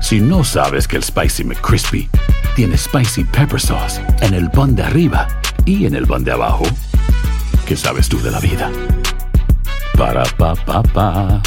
Si 0.00 0.20
no 0.20 0.44
sabes 0.44 0.86
que 0.86 0.96
el 0.96 1.02
Spicy 1.02 1.44
McCrispy 1.44 2.08
tiene 2.54 2.76
Spicy 2.76 3.24
Pepper 3.24 3.60
Sauce 3.60 4.00
en 4.20 4.34
el 4.34 4.50
pan 4.50 4.76
de 4.76 4.82
arriba 4.82 5.26
y 5.64 5.86
en 5.86 5.94
el 5.94 6.06
pan 6.06 6.22
de 6.22 6.32
abajo, 6.32 6.64
¿qué 7.66 7.76
sabes 7.76 8.08
tú 8.08 8.20
de 8.20 8.30
la 8.30 8.38
vida? 8.38 8.70
Para, 9.96 10.24
pa, 10.36 10.54
pa, 10.54 10.82
pa. 10.82 11.42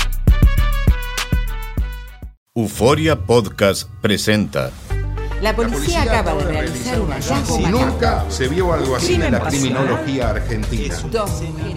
Euforia 2.55 3.15
Podcast 3.15 3.89
presenta 4.01 4.71
La 5.41 5.55
policía 5.55 6.01
acaba 6.01 6.33
de 6.33 6.43
realizar 6.45 6.99
un 6.99 7.11
hallazgo 7.11 7.57
Si 7.57 7.65
nunca 7.67 8.25
se 8.29 8.47
vio 8.49 8.73
algo 8.73 8.95
así 8.95 9.13
en 9.13 9.31
la 9.31 9.39
criminología 9.39 10.31
argentina. 10.31 10.95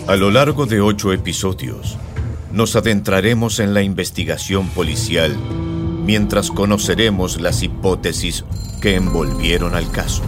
A 0.09 0.17
lo 0.17 0.31
largo 0.31 0.67
de 0.67 0.81
ocho 0.81 1.13
episodios, 1.13 1.97
nos 2.51 2.75
adentraremos 2.75 3.61
en 3.61 3.75
la 3.75 3.83
investigación 3.83 4.67
policial 4.69 5.37
mientras 6.03 6.51
conoceremos 6.51 7.41
las 7.41 7.63
hipótesis 7.63 8.45
que 8.81 8.97
envolvieron 8.97 9.75
al 9.75 9.91
caso. 9.91 10.23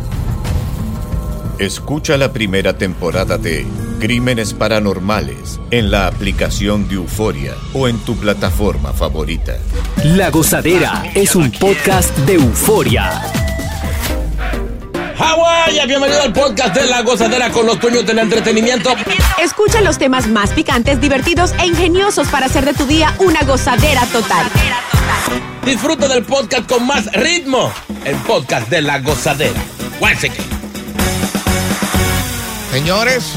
Escucha 1.59 2.17
la 2.17 2.33
primera 2.33 2.79
temporada 2.79 3.39
de 3.39 3.67
Crímenes 4.01 4.55
Paranormales 4.55 5.61
en 5.71 5.91
la 5.91 6.07
aplicación 6.07 6.89
de 6.89 6.97
Euforia 6.97 7.55
o 7.73 7.89
en 7.89 7.99
tu 7.99 8.17
plataforma 8.17 8.93
favorita. 8.93 9.57
La 10.05 10.31
Gozadera 10.31 11.05
es 11.15 11.35
un 11.37 11.51
podcast 11.53 12.17
de 12.19 12.35
euforia. 12.35 13.23
Hawái, 15.17 15.87
bienvenido 15.87 16.23
al 16.23 16.33
podcast 16.33 16.75
de 16.75 16.87
La 16.87 17.03
Gozadera 17.03 17.51
con 17.51 17.67
los 17.67 17.81
dueños 17.81 18.05
del 18.05 18.19
entretenimiento. 18.19 18.91
Escucha 19.43 19.81
los 19.81 19.97
temas 19.97 20.27
más 20.27 20.51
picantes, 20.51 21.01
divertidos 21.01 21.55
e 21.61 21.67
ingeniosos 21.67 22.27
para 22.29 22.47
hacer 22.47 22.65
de 22.65 22.75
tu 22.75 22.85
día 22.85 23.15
una 23.21 23.43
gozadera 23.45 24.05
total. 24.07 24.47
Disfruta 25.65 26.09
del 26.09 26.25
podcast 26.25 26.69
con 26.69 26.87
más 26.87 27.11
ritmo. 27.13 27.73
El 28.05 28.17
podcast 28.17 28.69
de 28.69 28.83
La 28.83 29.01
Gozadera. 29.01 29.61
Guáseque. 29.99 30.43
Señores, 32.71 33.33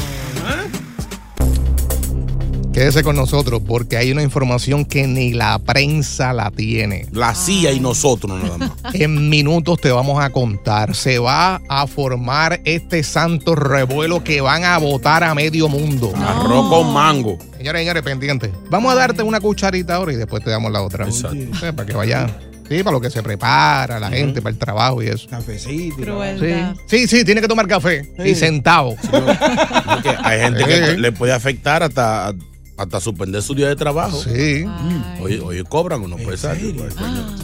quédese 2.72 3.02
con 3.02 3.16
nosotros 3.16 3.62
porque 3.66 3.96
hay 3.96 4.12
una 4.12 4.22
información 4.22 4.84
que 4.84 5.06
ni 5.06 5.32
la 5.32 5.58
prensa 5.58 6.32
la 6.32 6.50
tiene. 6.50 7.06
La 7.12 7.34
CIA 7.34 7.72
y 7.72 7.80
nosotros 7.80 8.40
nada 8.42 8.58
más. 8.58 8.70
En 8.94 9.28
minutos 9.28 9.80
te 9.80 9.90
vamos 9.90 10.22
a 10.22 10.30
contar. 10.30 10.94
Se 10.94 11.18
va 11.18 11.62
a 11.68 11.86
formar 11.86 12.60
este 12.64 13.02
santo 13.02 13.54
revuelo 13.54 14.22
que 14.22 14.40
van 14.40 14.64
a 14.64 14.76
votar 14.78 15.24
a 15.24 15.34
medio 15.34 15.68
mundo. 15.68 16.12
Arroz 16.16 16.68
con 16.68 16.92
mango. 16.92 17.38
Señores, 17.58 17.80
señores, 17.80 18.02
pendientes. 18.04 18.50
Vamos 18.70 18.92
a 18.92 18.94
darte 18.94 19.22
una 19.22 19.40
cucharita 19.40 19.96
ahora 19.96 20.12
y 20.12 20.16
después 20.16 20.44
te 20.44 20.50
damos 20.50 20.70
la 20.70 20.80
otra. 20.80 21.04
Exacto. 21.06 21.36
Sí, 21.36 21.72
para 21.74 21.86
que 21.86 21.92
vaya. 21.92 22.26
Sí, 22.68 22.82
para 22.84 22.92
lo 22.92 23.00
que 23.00 23.10
se 23.10 23.22
prepara 23.22 23.98
la 23.98 24.10
gente, 24.10 24.40
para 24.40 24.52
el 24.52 24.58
trabajo 24.58 25.02
y 25.02 25.08
eso. 25.08 25.28
Cafecito. 25.28 26.22
Sí, 26.38 26.54
sí, 26.86 27.08
sí, 27.08 27.24
tiene 27.24 27.40
que 27.40 27.48
tomar 27.48 27.66
café 27.66 28.12
y 28.24 28.34
sentado. 28.34 28.94
Porque 29.10 30.14
hay 30.22 30.40
gente 30.40 30.64
que 30.64 30.98
le 30.98 31.10
puede 31.10 31.32
afectar 31.32 31.82
hasta, 31.82 32.32
hasta 32.76 33.00
suspender 33.00 33.42
su 33.42 33.54
día 33.54 33.68
de 33.68 33.76
trabajo. 33.76 34.22
Sí. 34.22 34.64
Hoy, 35.20 35.40
hoy 35.42 35.64
cobran 35.64 36.02
uno 36.02 36.16
puede 36.16 36.36
salir. 36.36 36.76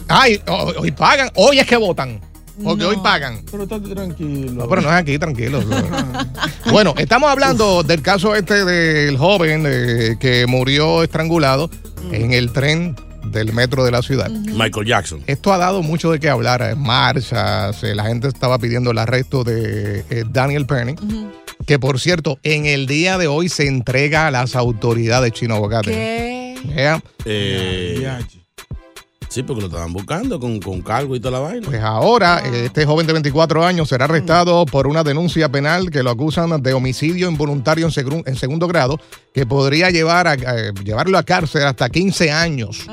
Ay, 0.07 0.39
hoy, 0.47 0.75
hoy 0.77 0.91
pagan. 0.91 1.29
Hoy 1.35 1.59
es 1.59 1.67
que 1.67 1.75
votan. 1.75 2.21
Porque 2.63 2.85
hoy 2.85 2.97
pagan. 3.03 3.43
Pero 3.49 3.63
estate 3.63 3.93
tranquilo. 3.93 4.51
No, 4.63 4.69
pero 4.69 4.81
no 4.81 4.89
es 4.89 4.95
aquí, 4.95 5.17
tranquilo. 5.19 5.61
bueno, 6.71 6.93
estamos 6.97 7.29
hablando 7.29 7.83
del 7.83 8.01
caso 8.01 8.35
este 8.35 8.63
del 8.65 9.17
joven 9.17 9.63
eh, 9.67 10.15
que 10.19 10.45
murió 10.47 11.03
estrangulado 11.03 11.69
en 12.11 12.31
el 12.33 12.51
tren 12.51 12.95
del 13.25 13.53
metro 13.53 13.83
de 13.83 13.91
la 13.91 14.01
ciudad. 14.01 14.29
Michael 14.29 14.85
Jackson. 14.85 15.21
Esto 15.27 15.51
ha 15.51 15.57
dado 15.57 15.81
mucho 15.81 16.11
de 16.11 16.19
qué 16.19 16.29
hablar, 16.29 16.61
eh, 16.61 16.75
marchas, 16.75 17.83
eh, 17.83 17.95
la 17.95 18.05
gente 18.05 18.27
estaba 18.27 18.57
pidiendo 18.59 18.91
el 18.91 18.97
arresto 18.99 19.43
de 19.43 20.05
eh, 20.09 20.23
Daniel 20.29 20.65
Penny, 20.65 20.95
que 21.65 21.79
por 21.79 21.99
cierto, 21.99 22.37
en 22.43 22.65
el 22.65 22.85
día 22.87 23.17
de 23.17 23.27
hoy 23.27 23.49
se 23.49 23.67
entrega 23.67 24.27
a 24.27 24.31
las 24.31 24.55
autoridades 24.55 25.31
chino 25.33 25.55
Aguacate. 25.55 25.91
¿Qué? 25.91 26.55
Vea, 26.75 27.03
Eh, 27.25 28.07
sí, 29.35 29.43
porque 29.43 29.61
lo 29.61 29.67
estaban 29.67 29.91
buscando 29.93 30.39
con, 30.39 30.59
con 30.59 30.81
cargo 30.81 31.15
y 31.15 31.19
toda 31.19 31.39
la 31.39 31.39
vaina. 31.39 31.65
Pues 31.67 31.81
ahora, 31.81 32.41
eh, 32.45 32.65
este 32.65 32.85
joven 32.85 33.05
de 33.05 33.13
24 33.13 33.65
años 33.65 33.89
será 33.89 34.05
arrestado 34.05 34.65
por 34.65 34.87
una 34.87 35.03
denuncia 35.03 35.49
penal 35.49 35.89
que 35.91 36.01
lo 36.03 36.09
acusan 36.11 36.61
de 36.63 36.73
homicidio 36.73 37.29
involuntario 37.29 37.85
en, 37.85 37.91
segun- 37.91 38.23
en 38.25 38.35
segundo 38.37 38.67
grado, 38.67 38.99
que 39.33 39.45
podría 39.45 39.89
llevar 39.91 40.27
a, 40.27 40.31
a- 40.31 40.71
llevarlo 40.83 41.17
a 41.17 41.23
cárcel 41.23 41.63
hasta 41.63 41.89
15 41.89 42.31
años. 42.31 42.85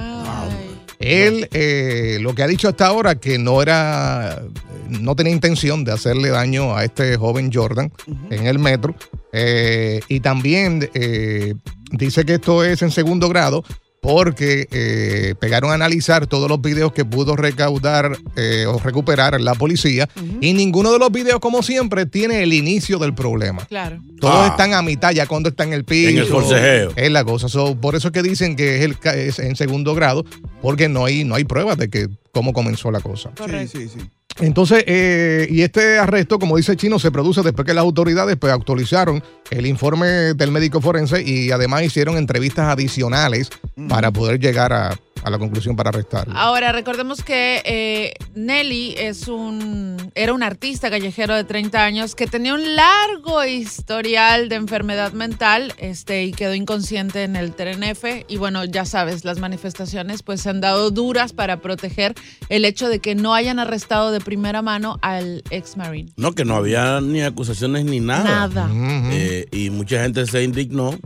Él 0.98 1.48
eh, 1.52 2.18
lo 2.20 2.34
que 2.34 2.42
ha 2.44 2.46
dicho 2.46 2.68
hasta 2.68 2.86
ahora 2.86 3.16
que 3.16 3.36
no 3.38 3.60
era, 3.60 4.42
no 4.88 5.16
tenía 5.16 5.32
intención 5.32 5.82
de 5.84 5.90
hacerle 5.92 6.28
daño 6.28 6.76
a 6.76 6.84
este 6.84 7.16
joven 7.16 7.50
Jordan 7.52 7.90
en 8.30 8.46
el 8.46 8.58
metro. 8.60 8.94
Eh, 9.32 10.00
y 10.08 10.20
también 10.20 10.88
eh, 10.94 11.54
dice 11.90 12.24
que 12.24 12.34
esto 12.34 12.62
es 12.64 12.82
en 12.82 12.90
segundo 12.92 13.28
grado 13.28 13.64
porque 14.02 14.66
eh, 14.72 15.36
pegaron 15.38 15.70
a 15.70 15.74
analizar 15.74 16.26
todos 16.26 16.48
los 16.48 16.60
videos 16.60 16.92
que 16.92 17.04
pudo 17.04 17.36
recaudar 17.36 18.18
eh, 18.34 18.66
o 18.66 18.80
recuperar 18.80 19.40
la 19.40 19.54
policía 19.54 20.08
y 20.40 20.54
ninguno 20.54 20.90
de 20.92 20.98
los 20.98 21.12
videos, 21.12 21.38
como 21.38 21.62
siempre, 21.62 22.04
tiene 22.04 22.42
el 22.42 22.52
inicio 22.52 22.98
del 22.98 23.14
problema. 23.14 23.64
Claro. 23.66 24.00
Todos 24.20 24.34
Ah. 24.34 24.48
están 24.50 24.74
a 24.74 24.82
mitad 24.82 25.12
ya 25.12 25.26
cuando 25.28 25.50
está 25.50 25.62
en 25.62 25.72
el 25.72 25.84
piso. 25.84 26.10
En 26.10 26.18
el 26.18 26.26
forcejeo. 26.26 26.92
Es 26.96 27.12
la 27.12 27.22
cosa. 27.24 27.48
So, 27.48 27.76
por 27.80 27.94
eso 27.94 28.08
es 28.08 28.12
que 28.12 28.22
dicen 28.24 28.56
que 28.56 28.78
es, 28.78 28.82
el, 28.82 28.96
es 29.14 29.38
en 29.38 29.54
segundo 29.54 29.94
grado, 29.94 30.24
porque 30.60 30.88
no 30.88 31.04
hay, 31.04 31.22
no 31.22 31.36
hay 31.36 31.44
pruebas 31.44 31.78
de 31.78 31.88
que 31.88 32.08
cómo 32.32 32.52
comenzó 32.52 32.90
la 32.90 32.98
cosa. 33.00 33.30
Correcto. 33.38 33.78
Sí, 33.78 33.88
sí, 33.88 33.98
sí. 34.00 34.06
Entonces, 34.40 34.84
eh, 34.86 35.46
y 35.50 35.62
este 35.62 35.98
arresto, 35.98 36.38
como 36.38 36.56
dice 36.56 36.76
Chino, 36.76 36.98
se 36.98 37.10
produce 37.10 37.42
después 37.42 37.66
que 37.66 37.74
las 37.74 37.82
autoridades 37.82 38.36
pues, 38.36 38.52
actualizaron 38.52 39.22
el 39.50 39.66
informe 39.66 40.06
del 40.34 40.50
médico 40.50 40.80
forense 40.80 41.22
y 41.22 41.50
además 41.50 41.82
hicieron 41.82 42.16
entrevistas 42.16 42.66
adicionales 42.66 43.50
para 43.88 44.10
poder 44.10 44.40
llegar 44.40 44.72
a, 44.72 44.98
a 45.22 45.30
la 45.30 45.38
conclusión 45.38 45.76
para 45.76 45.90
arrestarlo. 45.90 46.34
Ahora, 46.36 46.72
recordemos 46.72 47.22
que 47.22 47.62
eh, 47.64 48.14
Nelly 48.34 48.94
es 48.98 49.28
un, 49.28 49.96
era 50.14 50.32
un 50.32 50.42
artista 50.42 50.90
callejero 50.90 51.34
de 51.34 51.44
30 51.44 51.84
años 51.84 52.14
que 52.14 52.26
tenía 52.26 52.54
un 52.54 52.76
largo 52.76 53.44
historial 53.44 54.48
de 54.48 54.56
enfermedad 54.56 55.12
mental 55.12 55.74
este, 55.78 56.24
y 56.24 56.32
quedó 56.32 56.54
inconsciente 56.54 57.24
en 57.24 57.36
el 57.36 57.54
tren 57.54 57.82
F. 57.82 58.24
Y 58.28 58.36
bueno, 58.36 58.64
ya 58.64 58.84
sabes, 58.84 59.24
las 59.24 59.38
manifestaciones 59.38 60.22
pues 60.22 60.40
se 60.42 60.50
han 60.50 60.60
dado 60.60 60.90
duras 60.90 61.32
para 61.32 61.60
proteger 61.60 62.14
el 62.48 62.64
hecho 62.64 62.88
de 62.88 62.98
que 62.98 63.14
no 63.14 63.34
hayan 63.34 63.58
arrestado 63.58 64.10
de 64.10 64.20
primera 64.20 64.62
mano 64.62 64.98
al 65.02 65.42
ex 65.50 65.76
marine. 65.76 66.12
No, 66.16 66.32
que 66.32 66.44
no 66.44 66.56
había 66.56 67.00
ni 67.00 67.22
acusaciones 67.22 67.84
ni 67.84 68.00
nada. 68.00 68.48
Nada. 68.48 68.70
Eh, 69.12 69.46
y 69.52 69.70
mucha 69.70 70.02
gente 70.02 70.26
se 70.26 70.42
indignó 70.42 70.98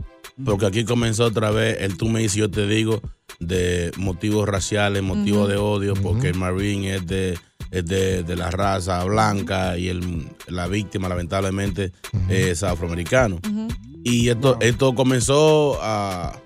porque 0.43 0.65
aquí 0.65 0.85
comenzó 0.85 1.25
otra 1.25 1.51
vez 1.51 1.77
el 1.81 1.97
tú 1.97 2.09
me 2.09 2.19
dices, 2.19 2.35
yo 2.35 2.49
te 2.49 2.67
digo, 2.67 3.01
de 3.39 3.91
motivos 3.97 4.47
raciales, 4.47 5.03
motivos 5.03 5.47
de 5.49 5.57
odio, 5.57 5.93
porque 5.95 6.29
el 6.29 6.35
Marine 6.35 6.95
es 6.95 7.05
de, 7.07 7.37
es 7.71 7.85
de, 7.85 8.23
de 8.23 8.35
la 8.35 8.49
raza 8.51 9.03
blanca 9.03 9.77
y 9.77 9.89
el, 9.89 10.27
la 10.47 10.67
víctima 10.67 11.07
lamentablemente 11.09 11.91
es 12.29 12.63
afroamericano. 12.63 13.39
Y 14.03 14.29
esto, 14.29 14.57
esto 14.61 14.95
comenzó 14.95 15.77
a, 15.81 16.39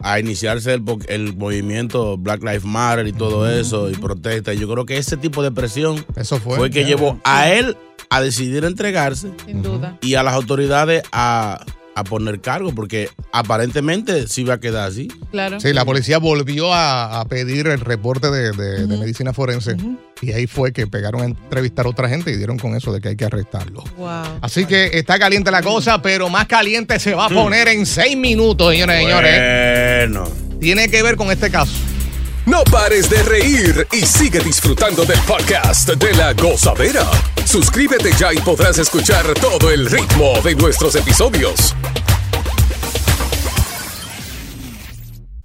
a 0.00 0.18
iniciarse 0.18 0.74
el, 0.74 0.82
el 1.08 1.36
movimiento 1.36 2.16
Black 2.18 2.42
Lives 2.42 2.64
Matter 2.64 3.06
y 3.06 3.12
todo 3.12 3.48
eso, 3.48 3.88
y 3.90 3.94
protesta. 3.94 4.52
Y 4.52 4.58
yo 4.58 4.68
creo 4.68 4.84
que 4.84 4.96
ese 4.98 5.16
tipo 5.16 5.42
de 5.42 5.52
presión 5.52 6.04
Eso 6.16 6.38
fue. 6.40 6.56
fue 6.56 6.70
que 6.70 6.84
llevó 6.84 7.20
a 7.24 7.50
él 7.50 7.76
a 8.10 8.20
decidir 8.20 8.64
entregarse 8.64 9.30
Sin 9.46 9.62
duda. 9.62 9.96
y 10.02 10.16
a 10.16 10.22
las 10.22 10.34
autoridades 10.34 11.02
a, 11.12 11.64
a 11.94 12.04
poner 12.04 12.40
cargo, 12.40 12.74
porque 12.74 13.08
aparentemente 13.32 14.26
sí 14.28 14.44
va 14.44 14.54
a 14.54 14.60
quedar 14.60 14.88
así. 14.88 15.08
Claro. 15.30 15.60
Sí, 15.60 15.72
la 15.72 15.84
policía 15.84 16.18
volvió 16.18 16.72
a, 16.72 17.20
a 17.20 17.24
pedir 17.26 17.66
el 17.66 17.80
reporte 17.80 18.30
de, 18.30 18.52
de- 18.52 18.86
de 18.86 18.96
medicina 18.98 19.32
forense 19.32 19.76
y 20.22 20.32
ahí 20.32 20.46
fue 20.46 20.72
que 20.72 20.86
pegaron 20.86 21.20
a 21.22 21.24
entrevistar 21.26 21.84
a 21.86 21.88
otra 21.90 22.08
gente 22.08 22.30
y 22.30 22.36
dieron 22.36 22.58
con 22.58 22.74
eso 22.74 22.92
de 22.92 23.00
que 23.00 23.08
hay 23.08 23.16
que 23.16 23.24
arrestarlo. 23.26 23.84
Wow. 23.96 24.38
Así 24.40 24.64
que 24.64 24.90
está 24.94 25.18
caliente 25.18 25.50
la 25.50 25.62
cosa, 25.62 26.00
pero 26.00 26.28
más 26.30 26.46
caliente 26.46 26.98
se 26.98 27.14
va 27.14 27.26
a 27.26 27.28
poner 27.28 27.68
en 27.68 27.84
seis 27.84 28.16
minutos, 28.16 28.70
señores 28.72 29.00
y 29.00 29.04
señores. 29.04 30.08
Bueno. 30.08 30.24
Tiene 30.60 30.88
que 30.88 31.02
ver 31.02 31.16
con 31.16 31.30
este 31.30 31.50
caso. 31.50 31.72
No 32.44 32.64
pares 32.64 33.08
de 33.08 33.22
reír 33.22 33.86
y 33.92 34.04
sigue 34.04 34.40
disfrutando 34.40 35.04
del 35.04 35.20
podcast 35.20 35.90
de 35.90 36.12
la 36.14 36.32
gozadera. 36.32 37.08
Suscríbete 37.44 38.10
ya 38.18 38.32
y 38.32 38.38
podrás 38.38 38.78
escuchar 38.78 39.24
todo 39.34 39.70
el 39.70 39.88
ritmo 39.88 40.40
de 40.42 40.56
nuestros 40.56 40.96
episodios. 40.96 41.76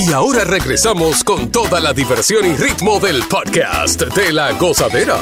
Y 0.00 0.12
ahora 0.12 0.44
regresamos 0.44 1.24
con 1.24 1.50
toda 1.50 1.80
la 1.80 1.92
diversión 1.92 2.46
y 2.46 2.54
ritmo 2.56 3.00
del 3.00 3.22
podcast 3.28 4.00
de 4.14 4.32
la 4.32 4.52
gozadera. 4.52 5.16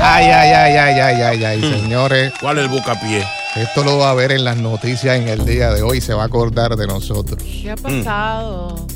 Ay, 0.00 0.26
ay, 0.26 0.50
ay, 0.52 0.76
ay, 0.76 1.00
ay, 1.00 1.22
ay, 1.22 1.44
ay, 1.44 1.60
señores. 1.80 2.32
¿Cuál 2.40 2.58
es 2.58 2.64
el 2.64 2.70
bucapié? 2.70 3.24
Esto 3.56 3.82
lo 3.84 3.96
va 3.98 4.10
a 4.10 4.14
ver 4.14 4.32
en 4.32 4.44
las 4.44 4.58
noticias 4.58 5.16
en 5.18 5.28
el 5.28 5.46
día 5.46 5.70
de 5.72 5.82
hoy. 5.82 6.00
Se 6.02 6.12
va 6.12 6.24
a 6.24 6.26
acordar 6.26 6.76
de 6.76 6.86
nosotros. 6.86 7.42
¿Qué 7.42 7.70
ha 7.70 7.76
pasado? 7.76 8.86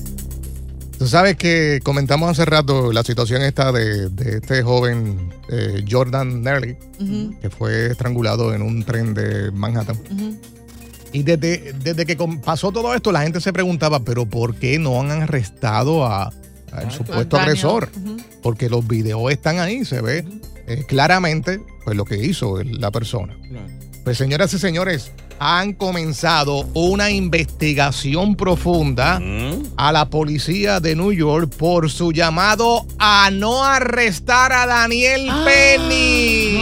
Tú 0.98 1.08
sabes 1.08 1.36
que 1.36 1.80
comentamos 1.82 2.28
hace 2.30 2.44
rato 2.44 2.92
la 2.92 3.02
situación 3.02 3.40
esta 3.40 3.72
de, 3.72 4.10
de 4.10 4.36
este 4.36 4.62
joven 4.62 5.32
eh, 5.48 5.82
Jordan 5.90 6.42
Nerly, 6.42 6.76
que 7.40 7.48
fue 7.48 7.86
estrangulado 7.92 8.52
en 8.52 8.60
un 8.60 8.84
tren 8.84 9.14
de 9.14 9.50
Manhattan. 9.50 9.96
ujú. 10.10 10.36
Y 11.12 11.22
desde, 11.24 11.72
desde 11.82 12.06
que 12.06 12.16
pasó 12.44 12.70
todo 12.72 12.94
esto, 12.94 13.10
la 13.12 13.22
gente 13.22 13.40
se 13.40 13.52
preguntaba, 13.52 14.00
pero 14.04 14.26
¿por 14.26 14.54
qué 14.54 14.78
no 14.78 15.00
han 15.00 15.10
arrestado 15.10 16.04
a- 16.06 16.32
al 16.72 16.90
supuesto 16.92 17.36
agresor? 17.36 17.88
Porque 18.42 18.68
los 18.68 18.86
videos 18.86 19.30
están 19.32 19.58
ahí, 19.58 19.84
se 19.84 20.00
ve 20.00 20.24
eh, 20.68 20.84
claramente 20.86 21.60
pues, 21.84 21.96
lo 21.96 22.04
que 22.04 22.16
hizo 22.24 22.60
el- 22.60 22.80
la 22.80 22.90
persona. 22.92 23.36
Pues 24.04 24.16
señoras 24.18 24.54
y 24.54 24.58
señores, 24.58 25.10
han 25.42 25.72
comenzado 25.72 26.68
una 26.74 27.10
investigación 27.10 28.36
profunda 28.36 29.18
¿Mm? 29.18 29.72
a 29.78 29.90
la 29.90 30.10
policía 30.10 30.80
de 30.80 30.94
New 30.94 31.12
York 31.12 31.50
por 31.56 31.90
su 31.90 32.12
llamado 32.12 32.86
a 32.98 33.30
no 33.32 33.64
arrestar 33.64 34.52
a 34.52 34.66
Daniel 34.66 35.30
Penny. 35.46 36.58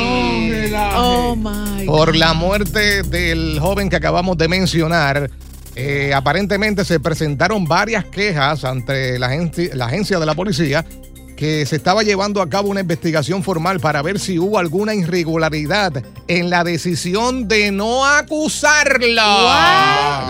Oh 0.95 1.35
my 1.35 1.87
Por 1.87 2.15
la 2.15 2.35
muerte 2.35 3.03
del 3.03 3.59
joven 3.59 3.89
que 3.91 3.97
acabamos 3.97 4.39
de 4.39 4.47
mencionar, 4.47 5.29
eh, 5.75 6.13
aparentemente 6.15 6.85
se 6.85 7.01
presentaron 7.01 7.65
varias 7.65 8.05
quejas 8.05 8.65
ante 8.65 9.19
la 9.19 9.27
agencia 9.87 10.21
de 10.21 10.27
la 10.27 10.37
policía 10.37 10.85
que 11.39 11.65
se 11.67 11.77
estaba 11.77 12.03
llevando 12.03 12.43
a 12.43 12.49
cabo 12.51 12.69
una 12.69 12.81
investigación 12.81 13.45
formal 13.45 13.79
para 13.79 14.03
ver 14.03 14.19
si 14.19 14.41
hubo 14.41 14.59
alguna 14.59 14.93
irregularidad 14.97 16.03
en 16.27 16.51
la 16.51 16.65
decisión 16.65 17.47
de 17.47 17.71
no 17.71 18.05
acusarla. 18.05 19.17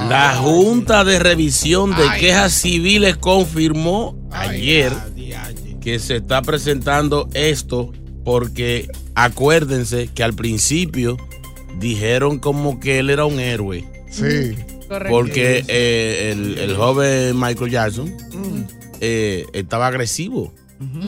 La 0.09 0.37
Junta 0.39 1.05
de 1.05 1.19
Revisión 1.19 1.97
de 1.97 2.07
Ay. 2.09 2.21
Quejas 2.21 2.53
Civiles 2.53 3.17
confirmó 3.17 4.19
ayer 4.31 4.93
que 5.81 5.99
se 5.99 6.17
está 6.17 6.43
presentando 6.43 7.29
esto 7.33 7.91
porque 8.23 8.87
acuérdense 9.15 10.11
que 10.15 10.23
al 10.23 10.35
principio 10.35 11.17
dijeron 11.79 12.39
como 12.39 12.81
que 12.81 12.99
él 12.99 13.09
era 13.09 13.25
un 13.25 13.41
héroe. 13.41 13.83
Sí. 14.11 14.57
Correcto. 14.89 15.11
Porque 15.15 15.65
eh, 15.69 16.33
el, 16.33 16.59
el 16.59 16.77
joven 16.77 17.39
Michael 17.39 17.71
Jackson 17.71 18.09
Mm. 18.33 18.63
eh, 19.01 19.47
estaba 19.55 19.87
agresivo 19.87 20.53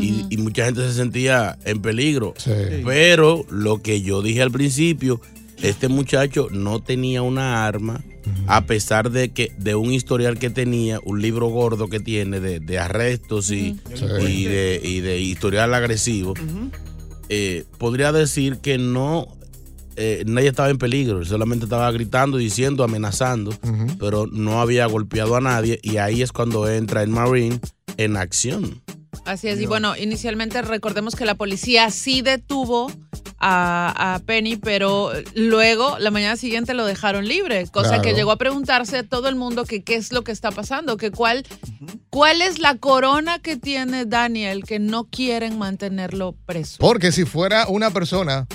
y, 0.00 0.26
y 0.30 0.36
mucha 0.38 0.64
gente 0.64 0.86
se 0.88 0.94
sentía 0.94 1.58
en 1.64 1.80
peligro. 1.82 2.34
Sí. 2.36 2.50
Pero 2.84 3.44
lo 3.50 3.80
que 3.82 4.02
yo 4.02 4.22
dije 4.22 4.42
al 4.42 4.50
principio, 4.50 5.20
este 5.62 5.88
muchacho 5.88 6.48
no 6.50 6.80
tenía 6.82 7.22
una 7.22 7.66
arma, 7.66 8.02
a 8.46 8.64
pesar 8.66 9.10
de 9.10 9.30
que 9.30 9.52
de 9.58 9.74
un 9.74 9.92
historial 9.92 10.38
que 10.38 10.50
tenía, 10.50 11.00
un 11.04 11.20
libro 11.22 11.48
gordo 11.48 11.88
que 11.88 12.00
tiene 12.00 12.38
de, 12.40 12.60
de 12.60 12.78
arrestos 12.78 13.50
y, 13.50 13.78
Sí. 13.94 14.04
y 14.28 14.44
de, 14.44 14.80
y 14.82 15.00
de 15.00 15.20
historial 15.20 15.72
agresivo. 15.74 16.34
eh, 17.28 17.64
podría 17.78 18.12
decir 18.12 18.56
que 18.58 18.76
no, 18.78 19.28
eh, 19.96 20.24
nadie 20.26 20.48
estaba 20.48 20.70
en 20.70 20.78
peligro, 20.78 21.24
solamente 21.24 21.64
estaba 21.66 21.90
gritando, 21.92 22.38
diciendo, 22.38 22.82
amenazando, 22.84 23.52
pero 23.98 24.26
no 24.26 24.60
había 24.60 24.86
golpeado 24.86 25.36
a 25.36 25.40
nadie 25.40 25.78
y 25.82 25.98
ahí 25.98 26.22
es 26.22 26.32
cuando 26.32 26.68
entra 26.68 27.02
el 27.02 27.08
Marine 27.10 27.60
en 27.96 28.16
acción. 28.16 28.80
Así 29.30 29.46
es. 29.48 29.60
Y 29.60 29.66
bueno, 29.66 29.96
inicialmente 29.96 30.60
recordemos 30.62 31.14
que 31.14 31.24
la 31.24 31.36
policía 31.36 31.90
sí 31.90 32.20
detuvo 32.20 32.90
a, 33.38 34.14
a 34.14 34.18
Penny, 34.18 34.56
pero 34.56 35.12
luego, 35.34 35.98
la 36.00 36.10
mañana 36.10 36.36
siguiente, 36.36 36.74
lo 36.74 36.84
dejaron 36.84 37.26
libre. 37.28 37.64
Cosa 37.68 37.90
Claro. 37.90 38.02
que 38.02 38.14
llegó 38.14 38.32
a 38.32 38.36
preguntarse 38.36 39.02
todo 39.04 39.28
el 39.28 39.36
mundo 39.36 39.64
que 39.64 39.82
qué 39.84 39.94
es 39.94 40.12
lo 40.12 40.22
que 40.24 40.32
está 40.32 40.50
pasando, 40.50 40.96
que 40.96 41.10
cuál, 41.12 41.46
cuál 42.10 42.42
es 42.42 42.58
la 42.58 42.76
corona 42.76 43.38
que 43.38 43.56
tiene 43.56 44.04
Daniel 44.04 44.64
que 44.64 44.78
no 44.80 45.04
quieren 45.04 45.58
mantenerlo 45.58 46.34
preso. 46.44 46.78
Porque 46.80 47.12
si 47.12 47.24
fuera 47.24 47.68
una 47.68 47.90
persona 47.90 48.46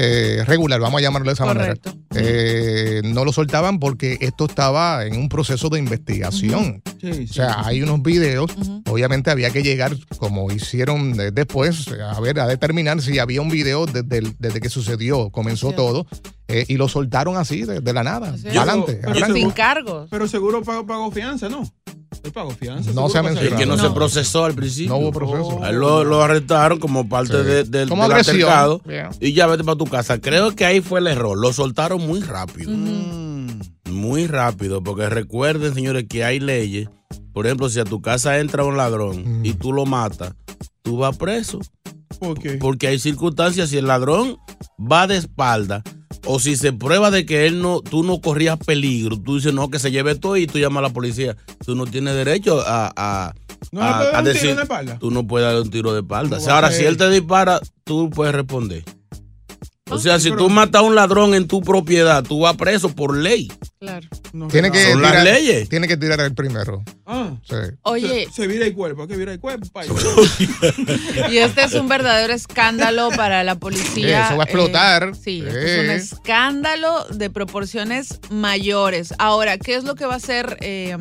eh, 0.00 0.44
regular, 0.46 0.78
vamos 0.80 1.00
a 1.00 1.02
llamarlo 1.02 1.28
de 1.28 1.34
esa 1.34 1.44
Correcto. 1.44 1.90
manera, 2.10 2.28
eh, 2.30 3.02
no 3.04 3.24
lo 3.24 3.32
soltaban 3.32 3.78
porque 3.80 4.16
esto 4.20 4.46
estaba 4.46 5.04
en 5.04 5.16
un 5.16 5.28
proceso 5.28 5.68
de 5.68 5.78
investigación. 5.80 6.82
O 7.02 7.32
sea, 7.32 7.66
hay 7.66 7.82
unos 7.82 8.02
videos, 8.02 8.50
obviamente 8.88 9.30
había 9.30 9.50
que 9.50 9.62
llegar, 9.62 9.96
como 10.18 10.50
hicieron 10.52 11.14
después, 11.34 11.86
a 11.88 12.20
ver, 12.20 12.38
a 12.40 12.46
determinar 12.46 13.00
si 13.02 13.18
había 13.18 13.40
un 13.42 13.48
video 13.48 13.86
desde, 13.86 14.18
el- 14.18 14.36
desde 14.38 14.60
que 14.60 14.68
sucedió, 14.68 15.30
comenzó 15.30 15.72
todo, 15.72 16.06
eh, 16.46 16.64
y 16.68 16.76
lo 16.76 16.88
soltaron 16.88 17.36
así, 17.36 17.62
de, 17.62 17.80
de 17.80 17.92
la 17.92 18.04
nada, 18.04 18.34
es. 18.34 18.44
adelante. 18.46 19.00
Pero- 19.02 19.14
sin 19.16 19.34
seguro- 19.34 19.54
cargos. 19.54 20.08
Pero 20.10 20.28
seguro 20.28 20.62
pagó, 20.62 20.86
pagó 20.86 21.10
fianza, 21.10 21.48
¿no? 21.48 21.62
Él 22.24 22.32
pagó 22.32 22.50
fianza. 22.50 22.90
No 22.92 23.08
se 23.08 23.18
ha 23.18 23.22
pasa 23.22 23.34
Es 23.34 23.40
mencionado. 23.40 23.58
que 23.60 23.66
no, 23.66 23.76
No. 23.76 23.82
se 23.88 23.94
procesó 23.94 24.44
al 24.44 24.54
principio. 24.54 24.90
No 24.90 24.96
hubo 24.98 25.12
proceso. 25.12 25.62
A 25.62 25.70
él 25.70 25.76
lo, 25.76 26.04
lo 26.04 26.22
arrestaron 26.22 26.78
como 26.78 27.08
parte 27.08 27.38
Sí. 27.38 27.44
de- 27.44 27.64
del- 27.64 27.88
Como 27.88 28.02
del 28.04 28.12
agresión. 28.12 28.36
altercado 28.36 28.80
Yeah. 28.88 29.10
y 29.20 29.32
ya 29.34 29.46
vete 29.46 29.64
para 29.64 29.76
tu 29.78 29.84
casa. 29.86 30.20
Creo 30.20 30.54
que 30.56 30.64
ahí 30.64 30.80
fue 30.80 31.00
el 31.00 31.06
error. 31.06 31.38
Lo 31.38 31.52
soltaron 31.52 32.00
muy 32.06 32.20
rápido. 32.20 32.70
Mm. 32.72 33.60
Muy 33.90 34.26
rápido. 34.26 34.82
Porque 34.82 35.08
recuerden, 35.08 35.74
señores, 35.74 36.06
que 36.08 36.24
hay 36.24 36.40
leyes. 36.40 36.88
Por 37.32 37.46
ejemplo, 37.46 37.68
si 37.68 37.78
a 37.80 37.84
tu 37.84 38.00
casa 38.02 38.38
entra 38.38 38.64
un 38.64 38.76
ladrón 38.76 39.40
Mm. 39.40 39.44
y 39.46 39.52
tú 39.52 39.72
lo 39.72 39.86
matas, 39.86 40.34
tú 40.82 40.98
vas 40.98 41.16
preso. 41.16 41.60
¿Por 42.18 42.38
qué? 42.38 42.52
Porque 42.54 42.88
hay 42.88 42.98
circunstancias, 42.98 43.70
si 43.70 43.76
el 43.78 43.86
ladrón 43.86 44.38
va 44.80 45.06
de 45.06 45.16
espalda 45.18 45.82
o 46.24 46.38
si 46.40 46.56
se 46.56 46.72
prueba 46.72 47.10
de 47.10 47.24
que 47.26 47.46
él 47.46 47.60
no, 47.62 47.80
tú 47.80 48.02
no 48.02 48.20
corrías 48.20 48.58
peligro, 48.58 49.18
tú 49.18 49.36
dices 49.36 49.52
no, 49.54 49.70
que 49.70 49.78
se 49.78 49.90
lleve 49.90 50.14
todo 50.14 50.36
y 50.36 50.46
tú 50.46 50.58
llamas 50.58 50.78
a 50.84 50.88
la 50.88 50.92
policía. 50.92 51.36
Tú 51.64 51.74
no 51.74 51.86
tienes 51.86 52.14
derecho 52.14 52.60
a, 52.66 52.92
a, 52.96 53.34
¿No 53.72 53.82
a- 53.82 54.04
dar 54.10 54.24
decir, 54.24 54.56
tú 55.00 55.10
no 55.10 55.26
puedes 55.26 55.46
darle 55.46 55.62
un 55.62 55.70
tiro 55.70 55.92
de 55.92 56.00
espalda. 56.00 56.36
¿Cómo 56.36 56.40
O 56.42 56.44
sea, 56.44 56.54
va 56.54 56.58
a 56.58 56.62
ahora, 56.62 56.72
si 56.76 56.84
él 56.84 56.96
te 56.96 57.08
dispara, 57.10 57.60
tú 57.84 58.10
puedes 58.10 58.34
responder. 58.34 58.84
O 59.90 59.98
sea, 59.98 60.18
si 60.20 60.30
tú 60.30 60.48
matas 60.50 60.80
a 60.80 60.84
un 60.84 60.94
ladrón 60.94 61.34
en 61.34 61.46
tu 61.48 61.60
propiedad, 61.62 62.22
tú 62.22 62.40
vas 62.40 62.56
preso 62.56 62.88
por 62.94 63.16
ley. 63.16 63.50
Claro. 63.80 64.06
No, 64.32 64.48
Tiene 64.48 64.68
no. 64.68 64.74
que, 64.74 64.92
Son 64.92 65.00
las 65.02 65.12
tirar, 65.12 65.24
leyes. 65.24 65.68
tiene 65.68 65.88
que 65.88 65.96
tirar 65.96 66.20
el 66.20 66.34
primero. 66.34 66.82
Ah, 67.06 67.30
Sí. 67.48 67.56
Oye, 67.82 68.26
se, 68.26 68.32
se 68.42 68.46
vira 68.46 68.66
el 68.66 68.74
cuerpo, 68.74 69.02
hay 69.02 69.08
que 69.08 69.16
vira 69.16 69.32
el 69.32 69.40
cuerpo. 69.40 69.66
y 71.30 71.38
este 71.38 71.64
es 71.64 71.74
un 71.74 71.88
verdadero 71.88 72.32
escándalo 72.32 73.08
para 73.16 73.44
la 73.44 73.54
policía. 73.56 74.26
Eso 74.26 74.36
va 74.36 74.42
a 74.44 74.46
explotar. 74.46 75.04
Eh, 75.04 75.14
sí, 75.14 75.20
Sí. 75.22 75.38
esto 75.46 75.58
es 75.58 75.78
un 75.84 75.90
escándalo 75.90 77.04
de 77.10 77.30
proporciones 77.30 78.20
mayores. 78.30 79.14
Ahora, 79.18 79.58
¿qué 79.58 79.74
es 79.76 79.84
lo 79.84 79.94
que 79.94 80.06
va 80.06 80.14
a 80.14 80.16
hacer 80.18 80.56
eh, 80.60 80.96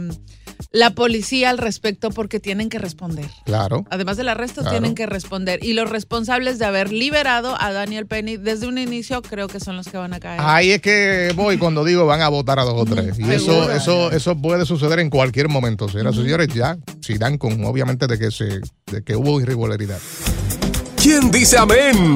la 0.71 0.91
policía 0.91 1.49
al 1.49 1.57
respecto 1.57 2.09
porque 2.11 2.39
tienen 2.39 2.69
que 2.69 2.79
responder. 2.79 3.29
Claro. 3.45 3.85
Además 3.89 4.17
del 4.17 4.29
arresto, 4.29 4.61
Claro. 4.61 4.71
tienen 4.77 4.95
que 4.95 5.05
responder. 5.05 5.63
Y 5.63 5.73
los 5.73 5.89
responsables 5.89 6.59
de 6.59 6.65
haber 6.65 6.91
liberado 6.91 7.55
a 7.59 7.71
Daniel 7.71 8.05
Penny 8.07 8.37
desde 8.37 8.67
un 8.67 8.77
inicio 8.77 9.21
creo 9.21 9.47
que 9.47 9.59
son 9.59 9.75
los 9.77 9.87
que 9.87 9.97
van 9.97 10.13
a 10.13 10.19
caer. 10.19 10.39
Ahí 10.43 10.71
es 10.71 10.81
que 10.81 11.31
voy 11.35 11.57
cuando 11.57 11.83
digo 11.83 12.05
van 12.05 12.21
a 12.21 12.29
votar 12.29 12.59
a 12.59 12.63
dos 12.63 12.75
o 12.81 12.85
tres. 12.85 13.17
Y 13.19 13.31
eso, 13.31 13.71
eso, 13.71 14.11
eso 14.11 14.35
puede 14.37 14.65
suceder 14.65 14.99
en 14.99 15.09
cualquier 15.09 15.49
momento. 15.49 15.87
Señoras 15.89 16.15
y 16.15 16.21
señores, 16.21 16.47
ya, 16.53 16.77
si 17.01 17.17
dan 17.17 17.37
con, 17.37 17.63
obviamente, 17.65 18.07
de 18.07 18.17
que 18.19 18.31
se, 18.31 18.61
de 18.91 19.03
que 19.03 19.15
hubo 19.15 19.39
irregularidad. 19.41 19.99
¿Quién 21.01 21.31
dice 21.31 21.57
amén? 21.57 22.15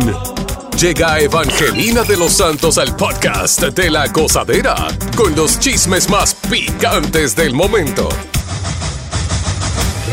Llega 0.78 1.20
Evangelina 1.20 2.04
de 2.04 2.18
los 2.18 2.34
Santos 2.34 2.78
al 2.80 2.96
podcast 2.96 3.62
de 3.62 3.92
la 3.92 4.08
gozadera 4.08 4.76
con 5.16 5.36
los 5.36 5.60
chismes 5.60 6.10
más 6.10 6.34
picantes 6.34 7.36
del 7.36 7.54
momento. 7.54 8.10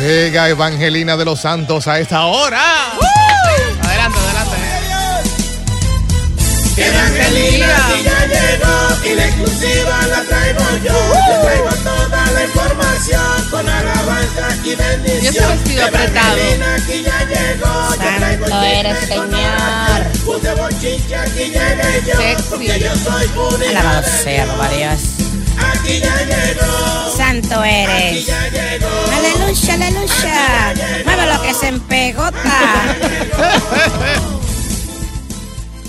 Llega 0.01 0.49
Evangelina 0.49 1.17
de 1.17 1.25
los 1.25 1.41
Santos 1.41 1.89
a 1.89 1.99
esta 1.99 2.27
hora. 2.27 2.93
Adelante, 3.83 4.19
adelante. 4.19 4.57
Evangelina 6.77 7.67
aquí 7.67 8.03
ya 8.05 8.27
llegó 8.27 9.05
y 9.05 9.15
la 9.15 9.27
exclusiva 9.27 10.07
la 10.07 10.23
traigo 10.23 10.61
yo. 10.85 10.93
Te 10.93 11.47
traigo 11.47 11.71
toda 11.83 12.31
la 12.31 12.45
información 12.45 13.49
con 13.51 13.69
alabanza 13.69 14.49
y 14.65 14.75
bendición. 14.75 15.25
Y 15.25 15.27
ese 15.29 15.47
vestido 15.47 15.85
apretado. 15.87 16.37
Evangelina 16.37 16.75
aquí 16.75 17.03
ya 17.03 17.25
llegó. 17.25 17.95
Santo 17.97 18.63
eres, 18.63 19.09
Señor. 19.09 19.88
Un 20.39 20.45
de 20.45 20.55
bochinche 20.55 21.17
aquí 21.17 21.39
llegué 21.39 22.03
yo. 22.07 22.17
Sexy. 22.17 22.45
Porque 22.51 22.81
yo 22.81 22.95
soy 22.97 23.27
única. 23.55 23.71
Alabado 23.81 24.03
sea, 24.23 24.47
papá 24.47 24.69
Dios. 24.69 25.01
Aquí 25.59 25.99
ya 26.01 26.17
llegó. 26.25 27.17
Santo 27.17 27.61
Aquí 27.61 27.71
eres. 27.75 28.27
ya 28.27 28.49
llegó. 28.49 28.89
Aleluya, 29.17 29.75
aleluya. 29.75 30.75
Mueve 31.05 31.35
lo 31.35 31.43
que 31.43 31.55
se 31.55 31.69
empegota. 31.69 32.95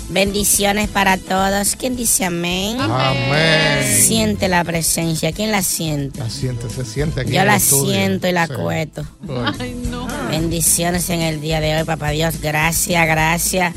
Bendiciones 0.08 0.88
para 0.88 1.16
todos. 1.18 1.76
¿Quién 1.76 1.94
dice 1.94 2.24
amén? 2.24 2.80
Amén. 2.80 3.96
Siente 4.02 4.48
la 4.48 4.64
presencia. 4.64 5.30
¿Quién 5.30 5.52
la 5.52 5.62
siente? 5.62 6.18
La 6.18 6.28
siente, 6.28 6.68
se 6.68 6.84
siente 6.84 7.20
aquí. 7.20 7.30
Yo 7.30 7.36
en 7.36 7.42
el 7.42 7.46
la 7.46 7.56
estudio. 7.56 7.92
siento 7.94 8.26
y 8.26 8.32
la 8.32 8.48
Sí. 8.48 8.52
cueto. 8.54 9.04
Ay, 9.60 9.80
no. 9.88 10.08
Bendiciones 10.28 11.08
en 11.10 11.20
el 11.22 11.40
día 11.40 11.60
de 11.60 11.76
hoy, 11.76 11.84
papá 11.84 12.10
Dios. 12.10 12.40
Gracias, 12.40 13.06
gracias 13.06 13.72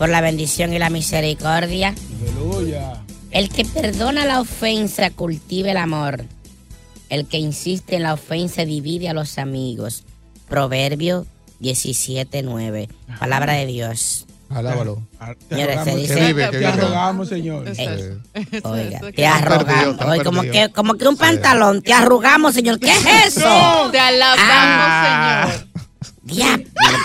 por 0.00 0.08
la 0.08 0.22
bendición 0.22 0.72
y 0.72 0.78
la 0.78 0.88
misericordia. 0.88 1.94
Aleluya. 2.22 2.94
El 3.32 3.50
que 3.50 3.66
perdona 3.66 4.24
la 4.24 4.40
ofensa 4.40 5.10
cultiva 5.10 5.70
el 5.72 5.76
amor. 5.76 6.24
El 7.10 7.26
que 7.26 7.36
insiste 7.36 7.96
en 7.96 8.04
la 8.04 8.14
ofensa 8.14 8.64
divide 8.64 9.10
a 9.10 9.12
los 9.12 9.36
amigos. 9.36 10.04
Proverbio 10.48 11.26
17:9. 11.60 12.88
Palabra 13.18 13.52
de 13.52 13.66
Dios. 13.66 14.24
Alábalo. 14.48 15.02
Te 15.48 15.54
Señores, 15.56 15.74
se 15.76 15.84
rogamos, 15.84 16.00
dice- 16.00 16.14
Que 16.14 16.26
vive, 16.28 16.44
que 16.46 16.50
te 16.50 16.58
vive. 16.58 16.72
rogamos, 16.72 17.28
señor. 17.28 17.64
Eh. 17.76 18.18
Oiga, 18.64 19.00
te 19.14 19.26
arrogamos. 19.26 20.00
Oye, 20.06 20.24
como 20.24 20.42
que, 20.42 20.70
como 20.74 20.94
que 20.94 21.06
un 21.08 21.16
pantalón, 21.18 21.82
te 21.82 21.92
arrugamos, 21.92 22.54
señor. 22.54 22.80
¿Qué 22.80 22.90
es 22.90 23.36
eso? 23.36 23.90
Te 23.92 24.00
alabamos, 24.00 24.40
Ah. 24.48 25.46
Señor. 25.52 25.66
Diablo, 26.22 26.59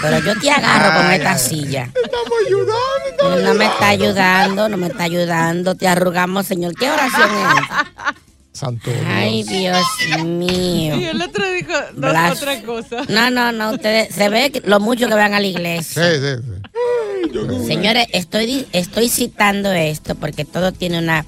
pero 0.09 0.19
yo 0.33 0.39
te 0.39 0.49
agarro 0.51 1.01
con 1.01 1.11
esta 1.11 1.37
silla. 1.37 1.89
Estamos 2.03 2.33
ayudando. 2.47 3.43
No 3.43 3.53
me 3.53 3.65
está 3.65 3.87
ayudando, 3.89 4.69
no 4.69 4.77
me 4.77 4.87
está 4.87 5.03
ayudando. 5.03 5.75
Te 5.75 5.87
arrugamos, 5.87 6.45
señor. 6.45 6.73
¿Qué 6.75 6.89
oración 6.89 7.29
es? 7.31 8.15
Santo 8.59 8.89
Ay, 9.07 9.43
Dios. 9.43 9.85
Dios 10.07 10.23
mío. 10.23 10.95
Y 10.95 11.03
el 11.05 11.21
otro 11.21 11.45
dijo 11.51 11.73
no, 11.95 12.07
Blas- 12.09 12.37
otra 12.37 12.61
cosa. 12.61 13.03
No, 13.09 13.29
no, 13.29 13.51
no. 13.51 13.71
Ustedes 13.71 14.15
se 14.15 14.29
ve 14.29 14.61
lo 14.65 14.79
mucho 14.79 15.07
que 15.09 15.13
van 15.13 15.33
a 15.33 15.39
la 15.39 15.45
Sí, 15.45 15.51
iglesia. 15.51 16.03
sí, 16.11 16.19
sí. 16.21 17.67
Señores, 17.67 18.07
estoy, 18.13 18.65
estoy 18.71 19.09
citando 19.09 19.71
esto 19.73 20.15
porque 20.15 20.45
todo 20.45 20.71
tiene 20.71 20.99
una 20.99 21.25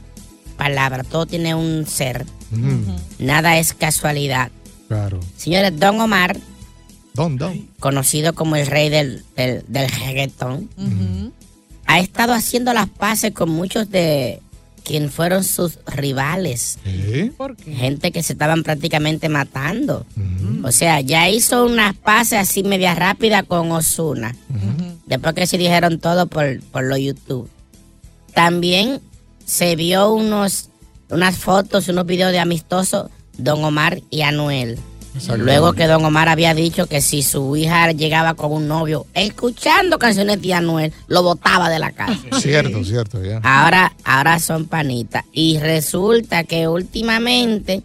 palabra, 0.55 1.03
todo 1.03 1.25
tiene 1.25 1.53
un 1.53 1.85
ser. 1.85 2.25
Nada 3.19 3.57
es 3.57 3.73
casualidad. 3.73 4.49
claro. 4.87 5.19
Señores, 5.35 5.77
Don 5.77 5.99
Omar, 5.99 6.37
Don, 7.17 7.35
don. 7.35 7.67
conocido 7.79 8.33
como 8.33 8.55
el 8.55 8.67
rey 8.67 8.89
del, 8.89 9.23
del, 9.35 9.65
del 9.67 9.89
reggaetón, 9.89 10.69
ha 11.87 11.99
estado 11.99 12.33
haciendo 12.33 12.73
las 12.73 12.87
paces 12.87 13.31
con 13.33 13.49
muchos 13.49 13.89
de 13.89 14.39
quien 14.83 15.09
fueron 15.09 15.43
sus 15.43 15.79
rivales. 15.87 16.77
¿Eh? 16.85 17.31
¿Por 17.35 17.57
qué? 17.57 17.73
Gente 17.73 18.11
que 18.11 18.21
se 18.21 18.33
estaban 18.33 18.61
prácticamente 18.63 19.29
matando. 19.29 20.05
O 20.63 20.71
sea, 20.71 21.01
ya 21.01 21.27
hizo 21.27 21.65
unas 21.65 21.95
pases 21.95 22.39
así 22.39 22.63
media 22.63 22.93
rápida 22.93 23.41
con 23.43 23.71
Osuna. 23.71 24.35
Después 25.07 25.33
que 25.33 25.47
se 25.47 25.57
dijeron 25.57 25.99
todo 25.99 26.27
por, 26.27 26.61
por 26.71 26.83
lo 26.83 26.97
YouTube. 26.97 27.49
También 28.33 29.01
se 29.43 29.75
vio 29.75 30.13
unos, 30.13 30.69
unas 31.09 31.35
fotos, 31.35 31.87
unos 31.87 32.05
videos 32.05 32.31
de 32.31 32.39
amistosos 32.39 33.09
Don 33.37 33.63
Omar 33.63 34.01
y 34.09 34.21
Anuel. 34.21 34.77
Luego 35.37 35.73
que 35.73 35.87
Don 35.87 36.05
Omar 36.05 36.29
había 36.29 36.53
dicho 36.53 36.87
que 36.87 37.01
si 37.01 37.23
su 37.23 37.55
hija 37.55 37.91
llegaba 37.91 38.35
con 38.35 38.51
un 38.51 38.67
novio 38.67 39.07
escuchando 39.13 39.97
canciones 39.97 40.41
de 40.41 40.53
Anuel, 40.53 40.93
lo 41.07 41.23
botaba 41.23 41.69
de 41.69 41.79
la 41.79 41.91
casa. 41.91 42.19
Cierto, 42.39 42.83
cierto, 42.83 43.23
ya. 43.23 43.39
Ahora, 43.43 43.93
ahora 44.03 44.39
son 44.39 44.65
panitas. 44.65 45.25
Y 45.31 45.59
resulta 45.59 46.43
que 46.43 46.67
últimamente 46.67 47.81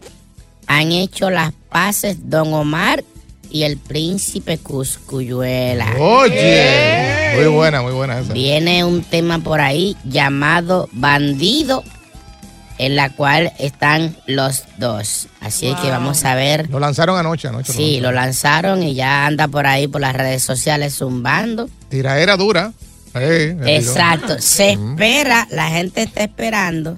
han 0.66 0.92
hecho 0.92 1.30
las 1.30 1.52
paces 1.70 2.28
Don 2.28 2.52
Omar 2.52 3.04
y 3.50 3.64
el 3.64 3.76
príncipe 3.76 4.58
Cuscuyuela. 4.58 5.94
Oye, 5.98 7.34
muy 7.36 7.46
buena, 7.46 7.82
muy 7.82 7.92
buena 7.92 8.18
esa. 8.18 8.32
Viene 8.32 8.84
un 8.84 9.02
tema 9.04 9.38
por 9.38 9.60
ahí 9.60 9.96
llamado 10.04 10.88
Bandido, 10.92 11.84
en 12.82 12.96
la 12.96 13.10
cual 13.10 13.52
están 13.60 14.16
los 14.26 14.64
dos. 14.76 15.28
Así 15.40 15.68
es 15.68 15.76
que 15.76 15.88
vamos 15.88 16.24
a 16.24 16.34
ver. 16.34 16.68
Lo 16.68 16.80
lanzaron 16.80 17.16
anoche, 17.16 17.46
anoche. 17.46 17.72
Sí, 17.72 18.00
lo 18.00 18.10
lanzaron 18.10 18.82
y 18.82 18.94
ya 18.94 19.24
anda 19.24 19.46
por 19.46 19.68
ahí 19.68 19.86
por 19.86 20.00
las 20.00 20.16
redes 20.16 20.42
sociales 20.42 20.96
zumbando. 20.96 21.70
Tiraera 21.88 22.36
dura. 22.36 22.72
Eh. 23.14 23.56
Exacto. 23.66 24.40
Se 24.40 24.72
espera, 24.72 25.46
la 25.52 25.68
gente 25.68 26.02
está 26.02 26.24
esperando 26.24 26.96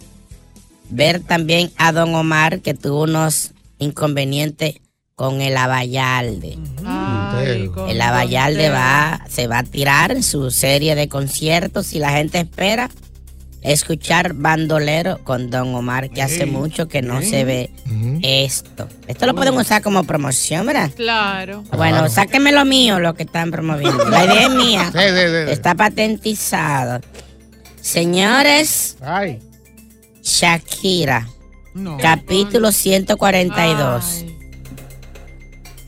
ver 0.88 1.20
también 1.20 1.70
a 1.76 1.92
Don 1.92 2.14
Omar 2.14 2.60
que 2.60 2.72
tuvo 2.72 3.02
unos 3.02 3.50
inconvenientes 3.78 4.76
con 5.14 5.42
el 5.42 5.54
Abayalde. 5.54 6.56
Ay, 6.82 7.70
El 7.90 8.00
Abayalde 8.00 8.70
va, 8.70 9.20
se 9.28 9.48
va 9.48 9.58
a 9.58 9.64
tirar 9.64 10.12
en 10.12 10.22
su 10.22 10.50
serie 10.50 10.94
de 10.94 11.10
conciertos 11.10 11.92
y 11.92 11.98
la 11.98 12.12
gente 12.12 12.40
espera 12.40 12.88
escuchar 13.64 14.34
bandolero 14.34 15.18
con 15.24 15.50
Don 15.50 15.74
Omar, 15.74 16.10
que 16.10 16.22
hace 16.22 16.46
mucho 16.46 16.86
que 16.86 17.02
no 17.02 17.20
se 17.22 17.44
ve 17.44 17.70
esto. 18.22 18.88
Esto 19.08 19.26
lo 19.26 19.34
pueden 19.34 19.54
usar 19.54 19.82
como 19.82 20.04
promoción, 20.04 20.66
¿verdad? 20.66 20.90
Claro. 20.94 21.64
Bueno, 21.76 22.08
sáquenme 22.08 22.52
lo 22.52 22.64
mío, 22.64 23.00
lo 23.00 23.14
que 23.14 23.22
están 23.24 23.50
promoviendo. 23.50 24.04
La 24.08 24.24
idea 24.24 24.42
es 24.46 24.50
mía. 24.54 24.84
Sí, 24.92 24.98
sí, 25.00 25.26
sí. 25.46 25.50
Está 25.52 25.74
patentizado. 25.74 27.00
Señores, 27.80 28.96
Ay. 29.02 29.40
Shakira, 30.22 31.28
No. 31.74 31.96
capítulo 31.98 32.70
142. 32.72 34.04
Ay. 34.04 34.30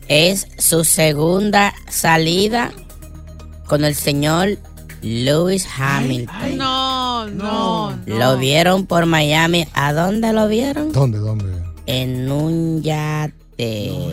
Es 0.08 0.46
su 0.58 0.84
segunda 0.84 1.74
salida 1.90 2.70
con 3.66 3.84
el 3.84 3.94
señor 3.94 4.56
Lewis 5.02 5.66
Hamilton. 5.78 6.56
No, 6.58 6.95
no, 7.24 7.90
no. 7.90 7.98
Lo 8.06 8.36
vieron 8.36 8.86
por 8.86 9.06
Miami. 9.06 9.66
¿A 9.72 9.92
dónde 9.92 10.32
lo 10.32 10.46
vieron? 10.48 10.92
¿Dónde, 10.92 11.18
dónde? 11.18 11.46
En 11.86 12.30
un 12.30 12.82
yate. 12.82 13.34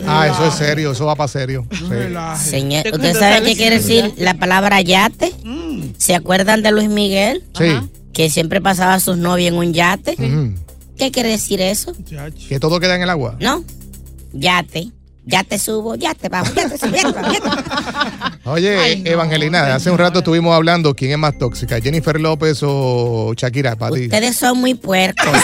Ah, 0.06 0.28
eso 0.28 0.46
es 0.46 0.54
serio, 0.54 0.92
eso 0.92 1.04
va 1.04 1.16
para 1.16 1.28
serio. 1.28 1.66
Sí. 1.70 2.48
Señor, 2.50 2.82
Te 2.84 2.90
¿ustedes 2.92 3.00
cuento 3.00 3.18
saben 3.18 3.36
esa 3.42 3.44
qué 3.44 3.56
quiere 3.56 3.76
decir 3.76 4.14
la 4.16 4.34
palabra 4.34 4.80
yate? 4.80 5.32
¿Se 5.98 6.14
acuerdan 6.14 6.62
de 6.62 6.72
Luis 6.72 6.88
Miguel? 6.88 7.44
Sí. 7.58 7.76
Que 8.12 8.30
siempre 8.30 8.60
pasaba 8.60 8.94
a 8.94 9.00
sus 9.00 9.18
novias 9.18 9.52
en 9.52 9.58
un 9.58 9.74
yate. 9.74 10.16
¿Qué 10.96 11.10
quiere 11.10 11.28
decir 11.28 11.60
eso? 11.60 11.92
Que 12.48 12.58
todo 12.60 12.80
queda 12.80 12.94
en 12.94 13.02
el 13.02 13.10
agua. 13.10 13.36
¿No? 13.40 13.64
Yate. 14.32 14.90
Ya 15.26 15.42
te 15.42 15.58
subo, 15.58 15.94
ya 15.94 16.14
te 16.14 16.28
bajo, 16.28 16.52
ya 16.54 16.68
te 16.68 16.76
subo, 16.76 16.90
ya 16.94 17.02
te 17.02 17.12
bajo, 17.12 17.32
ya 17.32 17.40
te 17.40 17.48
bajo. 17.48 17.62
Oye, 18.52 18.76
Ay, 18.78 19.02
no, 19.02 19.10
Evangelina, 19.10 19.74
hace 19.74 19.90
un 19.90 19.96
rato 19.98 20.18
estuvimos 20.18 20.54
hablando 20.54 20.94
quién 20.94 21.12
es 21.12 21.18
más 21.18 21.38
tóxica, 21.38 21.80
Jennifer 21.80 22.20
López 22.20 22.58
o 22.62 23.32
Shakira, 23.34 23.74
para 23.76 23.94
ti. 23.96 24.02
Ustedes 24.04 24.36
son 24.36 24.58
muy 24.58 24.74
puercos. 24.74 25.26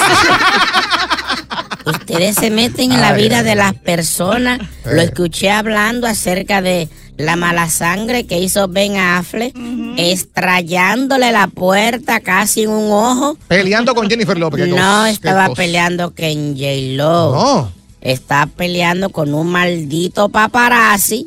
Ustedes 1.87 2.37
se 2.37 2.50
meten 2.50 2.92
en 2.92 3.00
la 3.00 3.08
Ay, 3.14 3.22
vida 3.22 3.42
de 3.42 3.54
las 3.54 3.72
personas. 3.75 4.60
Lo 4.84 5.00
Eh. 5.00 5.04
escuché 5.04 5.50
hablando 5.50 6.06
acerca 6.06 6.60
de 6.60 6.88
la 7.16 7.37
mala 7.37 7.70
sangre 7.70 8.26
que 8.26 8.38
hizo 8.38 8.68
Ben 8.68 8.96
Affleck, 8.99 9.54
estrellándole 9.96 11.32
la 11.32 11.46
puerta 11.49 12.20
casi 12.20 12.62
en 12.64 12.70
un 12.70 12.92
ojo. 12.92 13.37
Peleando 13.49 13.94
con 13.94 14.08
Jennifer 14.10 14.38
López. 14.38 14.66
¿qué 14.66 14.70
No 14.70 15.06
estaba 15.06 15.54
peleando 15.54 16.14
con 16.14 16.54
J-Lo. 16.54 17.32
No. 17.32 17.79
Está 18.00 18.47
peleando 18.47 19.11
con 19.11 19.35
un 19.35 19.49
maldito 19.49 20.28
paparazzi 20.30 21.26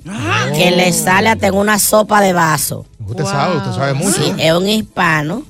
que 0.56 0.72
le 0.72 0.92
sale 0.94 1.30
hasta 1.30 1.48
en 1.48 1.56
una 1.56 1.78
sopa 1.80 2.22
de 2.22 2.34
vaso. 2.34 2.86
Usted 3.06 3.26
sabe, 3.26 3.58
usted 3.58 3.72
sabe 3.74 3.94
mucho. 3.94 4.12
Sí, 4.24 4.34
es 4.40 4.54
un 4.54 4.68
hispano 4.68 5.44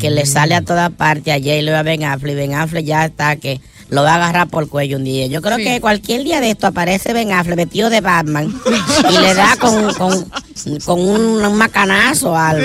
que 0.00 0.10
le 0.10 0.24
sale 0.24 0.54
a 0.54 0.62
toda 0.62 0.88
parte 0.90 1.32
a 1.32 1.36
J-Lo 1.38 1.72
y 1.72 1.74
a 1.74 1.82
Ben 1.82 2.04
Affleck. 2.04 2.32
y 2.32 2.36
Ben 2.36 2.54
Affleck 2.54 2.84
ya 2.86 3.04
está 3.04 3.36
que 3.36 3.60
lo 3.90 4.02
va 4.02 4.12
a 4.12 4.14
agarrar 4.14 4.48
por 4.48 4.62
el 4.62 4.68
cuello 4.70 4.96
un 4.96 5.04
día. 5.04 5.26
Yo 5.26 5.42
creo 5.42 5.58
Sí. 5.58 5.64
que 5.64 5.80
cualquier 5.82 6.24
día 6.24 6.40
de 6.40 6.50
esto 6.52 6.66
aparece 6.68 7.12
Ben 7.12 7.30
Affleck 7.32 7.56
vestido 7.56 7.90
de 7.90 8.00
Batman 8.00 8.50
y 9.10 9.18
le 9.18 9.34
da 9.34 9.56
con, 9.60 9.92
con, 9.92 10.30
con 10.86 10.98
un, 11.00 11.54
macanazo 11.56 12.30
o 12.32 12.36
algo. 12.36 12.64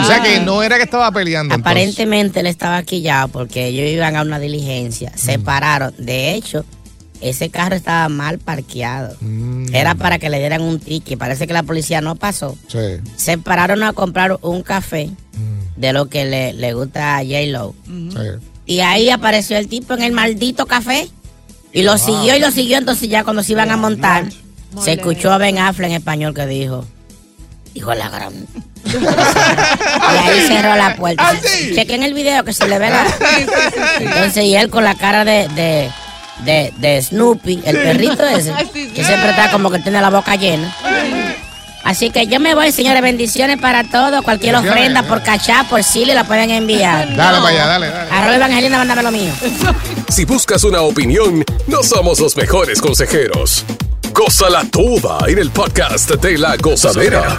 O 0.00 0.04
sea 0.04 0.22
que 0.22 0.38
no 0.40 0.62
era 0.62 0.76
que 0.76 0.84
estaba 0.84 1.10
peleando. 1.10 1.56
entonces. 1.56 1.60
Aparentemente 1.72 2.38
él 2.38 2.46
estaba 2.46 2.84
quillado 2.84 3.26
porque 3.28 3.66
ellos 3.66 3.88
iban 3.90 4.14
a 4.14 4.22
una 4.22 4.38
diligencia. 4.38 5.10
Se 5.16 5.38
Mm. 5.38 5.42
pararon. 5.42 5.92
De 5.98 6.34
hecho, 6.34 6.64
ese 7.20 7.50
carro 7.50 7.74
estaba 7.76 8.08
mal 8.08 8.38
parqueado. 8.38 9.16
Mm. 9.20 9.74
Era 9.74 9.94
para 9.94 10.18
que 10.18 10.30
le 10.30 10.38
dieran 10.38 10.62
un 10.62 10.78
ticket. 10.80 11.18
Parece 11.18 11.46
que 11.46 11.52
la 11.52 11.62
policía 11.62 12.00
no 12.00 12.16
pasó. 12.16 12.56
Sí. 12.68 12.78
Se 13.16 13.36
pararon 13.38 13.82
a 13.82 13.92
comprar 13.92 14.38
un 14.42 14.62
café 14.62 15.10
Mm. 15.32 15.80
de 15.80 15.92
lo 15.92 16.06
que 16.08 16.24
le, 16.24 16.52
le 16.52 16.72
gusta 16.74 17.16
a 17.18 17.22
J-Lo. 17.22 17.74
Sí. 17.86 18.46
Y 18.66 18.80
ahí 18.80 19.10
apareció 19.10 19.56
el 19.56 19.68
tipo 19.68 19.94
en 19.94 20.02
el 20.02 20.12
maldito 20.12 20.66
café. 20.66 21.08
Y 21.72 21.82
lo 21.82 21.98
siguió 21.98 22.36
y 22.36 22.40
lo 22.40 22.50
siguió. 22.50 22.78
Entonces 22.78 23.08
ya 23.08 23.22
cuando 23.24 23.42
se 23.42 23.52
iban 23.52 23.70
a 23.70 23.76
montar, 23.76 24.24
se 24.82 24.92
escuchó 24.94 25.32
a 25.32 25.38
Ben 25.38 25.58
Affleck 25.58 25.90
en 25.90 25.96
español 25.96 26.34
que 26.34 26.46
dijo, 26.46 26.84
hijo 27.74 27.90
de 27.90 27.96
la 27.96 28.08
gran... 28.10 28.32
y 28.84 30.16
ahí 30.16 30.40
cerró 30.46 30.74
la 30.76 30.96
puerta. 30.96 31.32
Chequen 31.74 32.02
el 32.02 32.14
video 32.14 32.44
que 32.44 32.52
se 32.52 32.66
le 32.66 32.78
ve 32.78 32.90
la... 32.90 33.06
Entonces 34.00 34.44
y 34.44 34.54
él 34.56 34.68
con 34.70 34.84
la 34.84 34.94
cara 34.94 35.24
de... 35.24 35.48
de 35.48 35.90
de, 36.44 36.72
de 36.78 37.02
Snoopy, 37.02 37.62
el 37.64 37.76
perrito 37.76 38.24
ese, 38.26 38.52
que 38.72 39.04
siempre 39.04 39.30
está 39.30 39.50
como 39.50 39.70
que 39.70 39.78
tiene 39.78 40.00
la 40.00 40.10
boca 40.10 40.36
llena. 40.36 40.74
Así 41.84 42.10
que 42.10 42.26
yo 42.26 42.40
me 42.40 42.54
voy, 42.54 42.72
señores, 42.72 43.02
bendiciones 43.02 43.58
para 43.58 43.84
todos. 43.84 44.22
Cualquier 44.22 44.54
ofrenda 44.54 45.02
por 45.02 45.22
cachá, 45.22 45.64
por 45.68 45.82
Chile, 45.82 46.14
la 46.14 46.24
pueden 46.24 46.50
enviar. 46.50 47.08
Dale 47.16 47.38
para 47.38 47.48
allá, 47.48 47.66
dale, 47.66 47.88
dale. 47.88 48.10
Arroba 48.10 48.36
Evangelina, 48.36 48.78
mándame 48.78 49.02
lo 49.02 49.10
mío. 49.10 49.32
Si 50.08 50.24
buscas 50.24 50.64
una 50.64 50.82
opinión, 50.82 51.44
no 51.68 51.82
somos 51.84 52.18
los 52.18 52.36
mejores 52.36 52.80
consejeros. 52.80 53.64
Gózala 54.12 54.64
toda 54.64 55.20
en 55.28 55.38
el 55.38 55.50
podcast 55.50 56.10
de 56.10 56.36
la 56.36 56.56
gozadera. 56.56 57.38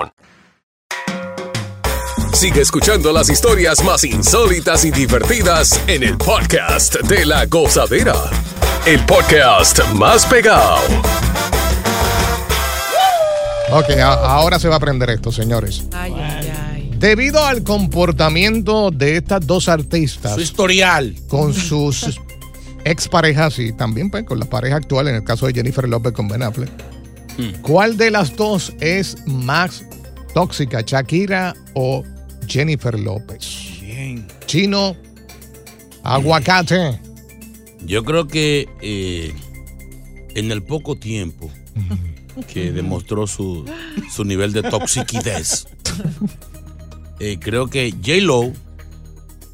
Sigue 2.33 2.61
escuchando 2.61 3.11
las 3.11 3.29
historias 3.29 3.83
más 3.83 4.03
insólitas 4.03 4.83
y 4.85 4.91
divertidas 4.91 5.79
en 5.87 6.03
el 6.03 6.17
podcast 6.17 6.95
de 7.01 7.25
la 7.25 7.45
gozadera. 7.45 8.15
El 8.85 8.99
podcast 9.05 9.79
más 9.93 10.25
pegado. 10.25 10.77
Ok, 13.71 13.89
a- 13.99 14.13
ahora 14.35 14.59
se 14.59 14.67
va 14.67 14.75
a 14.75 14.77
aprender 14.77 15.09
esto, 15.11 15.31
señores. 15.31 15.83
Ay, 15.93 16.13
ay, 16.17 16.51
ay. 16.73 16.91
Debido 16.97 17.45
al 17.45 17.63
comportamiento 17.63 18.91
de 18.91 19.17
estas 19.17 19.45
dos 19.45 19.69
artistas. 19.69 20.35
Su 20.35 20.41
historial. 20.41 21.15
Con 21.27 21.53
sus 21.53 22.19
exparejas 22.85 23.59
y 23.59 23.71
también 23.73 24.09
pues, 24.09 24.23
con 24.25 24.39
la 24.39 24.45
pareja 24.45 24.77
actual, 24.77 25.07
en 25.07 25.15
el 25.15 25.23
caso 25.23 25.45
de 25.47 25.53
Jennifer 25.53 25.87
López 25.87 26.11
con 26.13 26.27
Ben 26.27 26.43
Affleck. 26.43 26.69
¿Cuál 27.61 27.97
de 27.97 28.11
las 28.11 28.35
dos 28.35 28.73
es 28.79 29.17
más 29.25 29.85
tóxica, 30.33 30.81
Shakira 30.81 31.55
o 31.73 32.03
Jennifer 32.47 32.99
López? 32.99 33.79
Bien. 33.81 34.27
Chino, 34.45 34.95
aguacate. 36.03 36.99
Yo 37.85 38.03
creo 38.03 38.27
que 38.27 38.69
eh, 38.81 39.33
en 40.35 40.51
el 40.51 40.63
poco 40.63 40.95
tiempo 40.95 41.49
que 42.47 42.71
demostró 42.71 43.27
su, 43.27 43.65
su 44.13 44.23
nivel 44.23 44.53
de 44.53 44.63
toxiquidez, 44.63 45.67
eh, 47.19 47.37
creo 47.39 47.67
que 47.67 47.91
J-Lo 47.91 48.53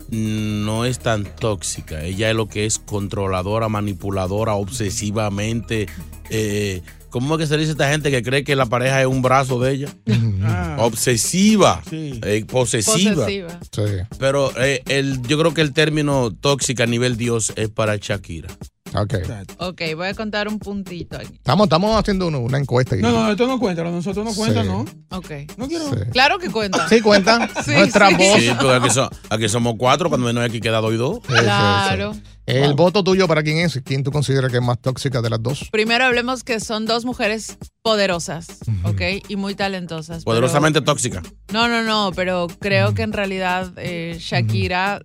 no 0.09 0.85
es 0.85 0.99
tan 0.99 1.23
tóxica. 1.23 2.03
Ella 2.03 2.29
es 2.29 2.35
lo 2.35 2.47
que 2.47 2.65
es 2.65 2.79
controladora, 2.79 3.69
manipuladora, 3.69 4.53
obsesivamente. 4.55 5.87
Eh, 6.29 6.81
¿Cómo 7.09 7.35
es 7.35 7.39
que 7.39 7.47
se 7.47 7.57
dice 7.57 7.71
esta 7.71 7.89
gente 7.89 8.11
que 8.11 8.21
cree 8.21 8.43
que 8.43 8.55
la 8.55 8.65
pareja 8.65 9.01
es 9.01 9.07
un 9.07 9.21
brazo 9.21 9.59
de 9.59 9.73
ella? 9.73 9.89
Obsesiva, 10.77 11.81
eh, 11.91 12.45
posesiva. 12.45 13.25
Posesiva. 13.25 13.59
Sí. 13.71 13.81
Pero 14.19 14.51
eh, 14.57 14.83
el, 14.87 15.21
yo 15.23 15.37
creo 15.37 15.53
que 15.53 15.61
el 15.61 15.73
término 15.73 16.31
tóxica 16.31 16.83
a 16.83 16.87
nivel 16.87 17.17
Dios 17.17 17.53
es 17.55 17.69
para 17.69 17.95
Shakira. 17.95 18.49
Ok. 18.95 19.13
Ok, 19.59 19.81
voy 19.95 20.07
a 20.07 20.13
contar 20.13 20.47
un 20.47 20.59
puntito 20.59 21.17
aquí. 21.17 21.33
Estamos, 21.33 21.65
estamos 21.65 21.99
haciendo 21.99 22.27
uno- 22.27 22.39
una 22.39 22.57
encuesta. 22.57 22.95
y- 22.95 23.01
No, 23.01 23.11
no, 23.11 23.31
esto 23.31 23.47
no 23.47 23.59
cuenta, 23.59 23.83
nosotros 23.83 24.25
no 24.25 24.33
cuenta, 24.33 24.63
Sí. 24.63 24.67
¿no? 24.69 24.85
Ok. 25.09 25.31
No 25.57 25.67
quiero. 25.67 25.89
Sí. 25.89 25.95
Claro 26.11 26.39
que 26.39 26.49
cuenta. 26.49 26.87
Sí, 26.89 27.01
cuenta. 27.01 27.49
Sí, 27.65 27.71
Nuestra 27.71 28.09
sí. 28.09 28.15
voz. 28.15 28.39
Sí, 28.39 28.49
porque 28.59 28.73
aquí, 28.75 28.89
so- 28.89 29.09
aquí 29.29 29.49
somos 29.49 29.75
cuatro, 29.77 30.09
cuando 30.09 30.25
menos 30.27 30.43
aquí 30.43 30.59
queda 30.61 30.79
dos 30.79 30.93
y 30.93 30.97
dos. 30.97 31.17
Sí, 31.27 31.33
sí, 31.33 31.37
sí. 31.39 31.43
Claro. 31.43 32.13
El 32.45 32.75
voto 32.75 33.03
tuyo 33.03 33.27
para 33.27 33.43
quién 33.43 33.57
es, 33.57 33.81
quién 33.83 34.05
tú 34.05 34.11
consideras 34.11 34.49
que 34.49 34.59
es 34.59 34.63
más 34.63 34.79
tóxica 34.79 35.21
de 35.21 35.29
las 35.29 35.43
dos. 35.43 35.67
Primero 35.69 36.05
hablemos 36.05 36.45
que 36.45 36.61
son 36.61 36.85
dos 36.85 37.03
mujeres 37.03 37.57
poderosas, 37.81 38.47
¿ok? 38.83 39.01
Y 39.27 39.35
muy 39.35 39.53
talentosas. 39.53 40.19
pero- 40.23 40.25
Poderosamente 40.25 40.79
tóxica. 40.81 41.21
No, 41.51 41.67
no, 41.67 41.83
no, 41.83 42.11
pero 42.15 42.47
creo 42.59 42.93
que 42.93 43.01
en 43.01 43.11
realidad 43.11 43.73
eh, 43.75 44.15
Shakira 44.19 45.01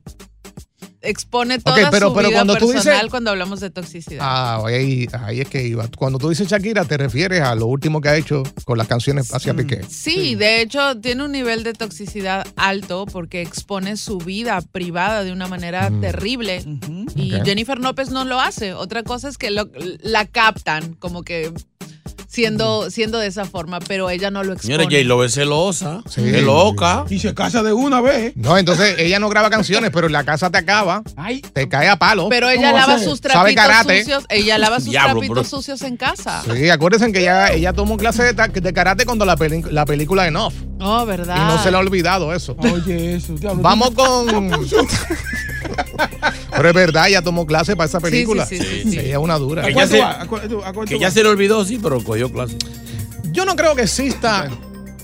expone 1.03 1.59
toda 1.59 1.77
Ok, 1.85 1.89
pero- 1.91 2.09
su 2.09 2.15
pero 2.15 2.29
vida 2.29 2.39
cuando 2.39 2.57
tú 2.57 2.71
personal 2.73 2.97
dices- 2.99 3.11
cuando 3.11 3.31
hablamos 3.31 3.61
de 3.61 3.71
toxicidad. 3.71 4.19
Ah, 4.23 4.63
ahí, 4.67 5.07
ahí 5.25 5.41
es 5.41 5.49
que 5.49 5.67
iba. 5.67 5.87
Cuando 5.97 6.19
tú 6.19 6.29
dices 6.29 6.49
Shakira, 6.49 6.85
te 6.85 6.97
refieres 6.97 7.41
a 7.43 7.55
lo 7.55 7.67
último 7.67 8.01
que 8.01 8.09
ha 8.09 8.17
hecho 8.17 8.43
con 8.65 8.79
las 8.79 8.87
canciones 8.89 9.33
hacia 9.35 9.55
Piqué. 9.55 9.83
Sí, 9.89 10.35
de 10.35 10.61
hecho 10.63 10.99
tiene 11.01 11.25
un 11.25 11.33
nivel 11.33 11.63
de 11.65 11.73
toxicidad 11.73 12.47
alto 12.57 13.07
porque 13.07 13.43
expone 13.43 13.97
su 13.97 14.19
vida 14.19 14.61
privada 14.63 15.25
de 15.25 15.33
una 15.33 15.47
manera 15.49 15.91
terrible 16.01 16.65
y. 17.17 17.33
Jennifer 17.45 17.79
López 17.79 18.11
no 18.11 18.25
lo 18.25 18.41
hace. 18.41 18.73
Otra 18.75 19.03
cosa 19.03 19.29
es 19.29 19.39
que 19.39 19.51
lo- 19.51 19.69
la 20.03 20.27
captan 20.27 20.95
como 20.95 21.23
que 21.23 21.53
siendo, 22.33 22.91
siendo 22.91 23.19
de 23.19 23.27
esa 23.27 23.45
forma, 23.45 23.79
pero 23.81 24.09
ella 24.09 24.31
no 24.31 24.43
lo 24.43 24.55
expone. 24.55 24.75
Señores, 24.77 24.87
J-Lo 25.03 25.23
es 25.25 25.35
celosa, 25.35 26.03
Sí. 26.09 26.23
es 26.25 26.43
loca. 26.43 27.05
Y 27.11 27.19
se 27.19 27.35
casa 27.35 27.63
de 27.63 27.73
una 27.75 28.01
vez. 28.01 28.33
No, 28.37 28.57
entonces 28.57 28.95
ella 28.99 29.19
no 29.19 29.29
graba 29.29 29.51
canciones, 29.51 29.91
pero 29.93 30.07
en 30.07 30.13
la 30.15 30.25
casa 30.25 30.49
te 30.51 30.57
acaba, 30.59 31.03
Ay, 31.17 31.43
te 31.43 31.69
cae 31.69 31.89
a 31.89 31.97
palo. 31.97 32.29
Pero 32.31 32.49
ella 32.49 32.63
¿Cómo 32.71 32.73
va 32.75 32.85
a 32.85 32.87
lava 32.87 32.99
sus 32.99 33.19
Sabe 33.19 33.55
trapitos 33.55 33.65
karate. 33.67 33.99
sucios. 34.01 34.25
Ella 34.31 34.57
lava 34.59 34.77
sus 34.81 34.89
Diablo, 34.91 35.13
trapitos 35.21 35.35
bro. 35.51 35.59
sucios 35.59 35.83
en 35.83 35.97
casa. 35.99 36.43
Sí, 36.51 36.71
acuérdense 36.71 37.13
que 37.13 37.21
ella, 37.21 37.53
ella 37.53 37.73
tomó 37.75 37.97
clase 37.99 38.33
de, 38.33 38.73
karate 38.73 39.05
cuando 39.05 39.25
la, 39.27 39.37
peli- 39.37 39.63
la 39.71 39.85
película 39.85 40.25
de 40.25 40.31
Noff. 40.31 40.55
Oh, 40.81 41.03
Y 41.05 41.07
¿verdad? 41.07 41.37
no 41.47 41.63
se 41.63 41.71
le 41.71 41.77
ha 41.77 41.81
olvidado 41.81 42.33
eso. 42.35 42.57
oye, 42.59 43.17
eso, 43.17 43.35
diablo. 43.35 43.63
Vamos 43.63 43.91
con. 43.91 44.51
Pero 46.55 46.69
es 46.69 46.75
verdad, 46.75 47.09
ella 47.09 47.23
tomó 47.23 47.47
clase 47.47 47.75
para 47.77 47.87
esa 47.89 47.99
Sí, 47.99 48.05
película. 48.05 48.47
sí, 48.47 48.59
sí, 48.59 48.65
sí, 48.85 48.91
sí. 48.93 48.99
Ella 48.99 49.13
es 49.13 49.19
una 49.19 49.39
dura. 49.39 49.63
¿A 49.63 49.87
se- 49.87 49.97
Que 50.87 50.95
va? 50.95 51.01
ya 51.01 51.11
se 51.11 51.23
le 51.23 51.29
olvidó, 51.29 51.65
sí, 51.65 51.79
pero 51.83 52.03
cogió 52.03 52.22
clase. 52.31 52.57
Yo 53.33 53.45
no 53.45 53.57
creo 53.57 53.75
que 53.75 53.83
exista 53.83 54.51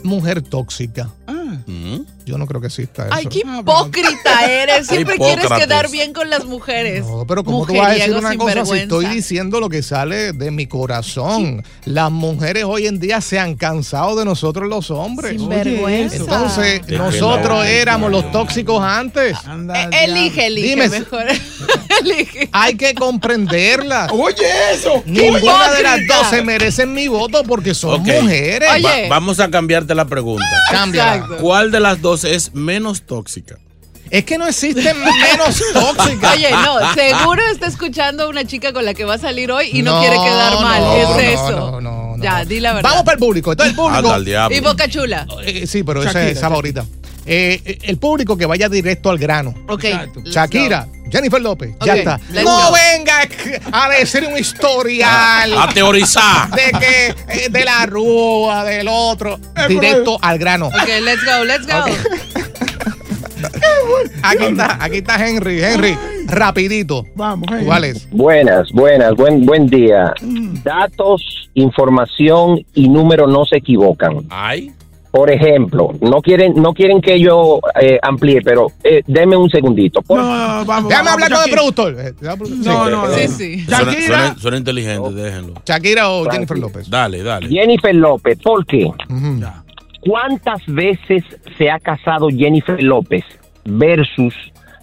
mujer 0.04 0.42
tóxica. 0.42 1.10
Ah, 1.26 1.34
Mm. 1.66 2.00
Yo 2.28 2.38
no 2.38 2.46
creo 2.46 2.60
que 2.60 2.66
exista 2.66 3.04
eso. 3.06 3.14
Ay, 3.14 3.26
qué 3.26 3.38
hipócrita 3.38 4.44
eres. 4.48 4.86
Siempre 4.86 5.16
quieres 5.16 5.46
quedar 5.46 5.90
bien 5.90 6.12
con 6.12 6.28
las 6.30 6.44
mujeres. 6.44 7.06
No, 7.06 7.26
pero 7.26 7.42
¿cómo 7.42 7.66
tú 7.66 7.74
vas 7.74 7.88
a 7.88 7.94
decir 7.94 8.14
una 8.14 8.36
cosa 8.36 8.64
si 8.66 8.72
estoy 8.78 9.06
diciendo 9.06 9.60
lo 9.60 9.68
que 9.68 9.82
sale 9.82 10.32
de 10.32 10.50
mi 10.50 10.66
corazón? 10.66 11.64
Las 11.84 12.10
mujeres 12.10 12.64
hoy 12.64 12.86
en 12.86 13.00
día 13.00 13.20
se 13.20 13.38
han 13.38 13.54
cansado 13.56 14.14
de 14.16 14.24
nosotros 14.24 14.68
los 14.68 14.90
hombres. 14.90 15.32
Sinvergüenza. 15.40 16.16
Entonces, 16.16 16.80
De 16.82 16.86
que 16.86 16.98
nosotros 16.98 17.58
no. 17.58 17.64
éramos 17.64 18.10
los 18.10 18.30
tóxicos 18.30 18.82
antes. 18.82 19.36
Eh, 19.38 20.04
elige, 20.04 20.46
elige 20.46 20.68
Dime, 20.68 20.88
mejor. 20.88 21.24
Hay 22.52 22.76
que 22.76 22.94
comprenderlas. 22.94 24.10
Oye, 24.12 24.46
eso. 24.72 25.02
Ninguna 25.06 25.72
de 25.72 25.82
las 25.82 26.00
dos 26.06 26.26
se 26.30 26.42
merecen 26.42 26.92
mi 26.92 27.08
voto 27.08 27.42
porque 27.44 27.74
son 27.74 28.02
mujeres. 28.02 28.68
Va- 28.84 29.08
vamos 29.08 29.40
a 29.40 29.50
cambiarte 29.50 29.94
la 29.94 30.04
pregunta. 30.04 30.44
Cámbiala. 30.70 31.14
Exacto. 31.16 31.36
¿Cuál 31.40 31.70
de 31.70 31.80
las 31.80 32.00
dos 32.00 32.17
es 32.24 32.54
menos 32.54 33.02
tóxica? 33.02 33.58
Es 34.10 34.24
que 34.24 34.38
no 34.38 34.46
existen 34.46 34.96
menos 35.00 35.62
tóxicas. 35.74 36.36
Oye, 36.36 36.50
no, 36.50 36.94
seguro 36.94 37.42
está 37.52 37.66
escuchando 37.66 38.24
a 38.24 38.28
una 38.28 38.44
chica 38.46 38.72
con 38.72 38.84
la 38.84 38.94
que 38.94 39.04
va 39.04 39.14
a 39.14 39.18
salir 39.18 39.50
hoy 39.52 39.68
y 39.72 39.82
no, 39.82 39.94
No, 39.94 40.00
quiere 40.00 40.16
quedar 40.16 40.60
mal. 40.62 40.80
no, 40.80 40.96
es 40.96 41.08
no, 41.08 41.18
eso. 41.18 41.80
no, 41.80 42.16
ya, 42.18 42.44
di 42.44 42.60
la 42.60 42.72
verdad. 42.72 42.88
Vamos 42.90 43.04
para 43.04 43.14
el 43.14 43.18
público. 43.20 43.52
Entonces, 43.52 43.72
el 43.72 43.76
público. 43.76 43.98
Anda 43.98 44.14
al 44.14 44.24
diablo. 44.24 44.56
Y 44.56 44.60
Boca 44.60 44.88
Chula. 44.88 45.26
Eh, 45.44 45.66
sí, 45.66 45.82
pero 45.82 46.02
esa 46.02 46.26
es 46.26 46.38
esa 46.38 46.48
va 46.48 46.56
ahorita. 46.56 46.86
Eh, 47.26 47.60
eh, 47.64 47.78
el 47.82 47.98
público 47.98 48.38
que 48.38 48.46
vaya 48.46 48.70
directo 48.70 49.10
al 49.10 49.18
grano. 49.18 49.54
Ok. 49.68 49.84
let's 49.84 50.30
Shakira, 50.30 50.88
Jennifer 51.10 51.40
López, 51.40 51.74
ya 51.84 51.96
está. 51.96 52.20
let's 52.32 52.44
No 52.44 52.68
go. 52.68 52.72
venga 52.72 53.20
a 53.72 53.88
decir 53.90 54.24
un 54.30 54.36
historial. 54.38 55.52
A 55.58 55.68
teorizar. 55.72 56.50
De 56.50 56.70
que 56.78 57.14
eh, 57.44 57.48
de 57.50 57.64
la 57.64 57.86
rúa, 57.86 58.64
del 58.64 58.88
otro. 58.88 59.38
Directo 59.68 60.18
al 60.20 60.38
grano. 60.38 60.66
Ok, 60.68 60.88
let's 61.02 61.24
go, 61.24 61.44
let's 61.44 61.66
go. 61.66 61.84
Aquí 64.22 64.44
está, 64.44 64.78
aquí 64.84 64.96
está 64.98 65.26
Henry. 65.26 65.62
Henry, 65.62 65.96
rapidito. 66.26 67.04
Vamos, 67.14 67.48
¿Cuál 67.64 67.84
es? 67.84 68.08
Buenas, 68.10 68.68
buenas, 68.72 69.14
buen, 69.14 69.46
buen 69.46 69.66
día. 69.68 70.12
Datos, 70.64 71.48
información 71.54 72.64
y 72.74 72.88
números 72.88 73.30
no 73.30 73.44
se 73.44 73.58
equivocan. 73.58 74.26
Ay. 74.30 74.72
Por 75.10 75.30
ejemplo, 75.30 75.92
no 76.02 76.20
quieren, 76.20 76.52
no 76.56 76.74
quieren 76.74 77.00
que 77.00 77.18
yo 77.18 77.60
eh, 77.80 77.98
amplíe, 78.02 78.42
pero 78.42 78.66
eh, 78.84 79.02
denme 79.06 79.36
un 79.36 79.48
segundito. 79.48 80.02
Por- 80.02 80.18
No, 80.20 80.26
vamos. 80.66 80.88
Déjame 80.88 81.08
vamos, 81.10 81.12
hablar 81.24 81.32
con 81.32 81.48
el 81.48 81.54
productor. 81.54 81.96
No, 82.64 82.90
no, 82.90 83.06
no. 83.08 83.14
Sí, 83.14 83.28
sí. 83.28 83.60
Suena, 83.64 83.84
Shakira. 83.92 84.06
suena- 84.06 84.38
suena 84.38 84.56
inteligente, 84.58 85.10
déjenlo. 85.12 85.54
Shakira 85.64 86.10
o 86.10 86.24
Jennifer 86.30 86.58
López. 86.58 86.90
Dale, 86.90 87.22
dale. 87.22 87.48
Jennifer 87.48 87.94
López, 87.94 88.38
¿por 88.42 88.66
qué? 88.66 88.90
¿Cuántas 90.00 90.60
veces 90.66 91.24
se 91.56 91.70
ha 91.70 91.78
casado 91.80 92.28
Jennifer 92.28 92.80
López 92.82 93.24
versus 93.64 94.34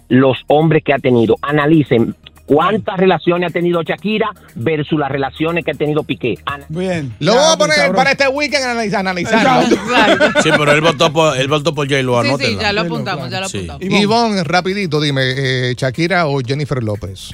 los 0.08 0.36
hombres 0.48 0.82
que 0.84 0.92
ha 0.92 0.98
tenido? 0.98 1.36
Analicen 1.42 2.14
cuántas 2.46 2.96
relaciones 2.96 3.50
ha 3.50 3.52
tenido 3.52 3.82
Shakira 3.82 4.30
versus 4.54 4.98
las 4.98 5.10
relaciones 5.10 5.64
que 5.64 5.72
ha 5.72 5.74
tenido 5.74 6.02
Piqué. 6.04 6.38
Ana- 6.46 6.64
Bien. 6.68 7.14
Lo 7.18 7.34
vamos 7.34 7.54
a 7.54 7.58
poner 7.58 7.76
sabroso. 7.76 7.96
para 7.96 8.10
este 8.12 8.28
weekend 8.28 8.64
analiz- 8.64 8.94
analizarlo. 8.94 9.62
Exacto. 9.76 10.40
Sí, 10.42 10.50
pero 10.56 10.72
él 10.72 10.80
votó 10.80 11.12
por, 11.12 11.36
él 11.36 11.48
votó 11.48 11.74
por 11.74 11.88
J-Lo, 11.88 12.22
Sí, 12.22 12.44
sí, 12.44 12.56
ya 12.60 12.72
lo 12.72 12.82
apuntamos, 12.82 13.30
ya 13.30 13.40
lo 13.40 13.48
Sí. 13.48 13.58
apuntamos. 13.58 13.82
Ivonne. 13.82 14.00
Ivonne, 14.02 14.44
rapidito, 14.44 15.00
dime, 15.00 15.22
eh, 15.70 15.74
Shakira 15.76 16.26
o 16.28 16.40
Jennifer 16.40 16.82
López. 16.82 17.30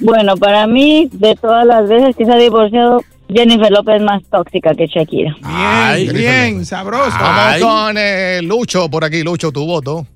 Bueno, 0.00 0.36
para 0.36 0.66
mí, 0.66 1.08
de 1.12 1.34
todas 1.36 1.64
las 1.66 1.88
veces 1.88 2.16
que 2.16 2.24
se 2.24 2.32
ha 2.32 2.36
divorciado, 2.36 3.02
Jennifer 3.28 3.70
López 3.70 3.96
es 3.96 4.02
más 4.02 4.22
tóxica 4.30 4.74
que 4.74 4.86
Shakira. 4.86 5.34
Ay, 5.42 6.04
Bien, 6.08 6.16
bien, 6.54 6.66
sabroso. 6.66 7.16
Vamos 7.18 7.58
con 7.60 7.96
eh, 7.96 8.40
Lucho 8.42 8.88
por 8.90 9.04
aquí. 9.04 9.22
Lucho, 9.22 9.50
tu 9.52 9.64
voto. 9.64 10.06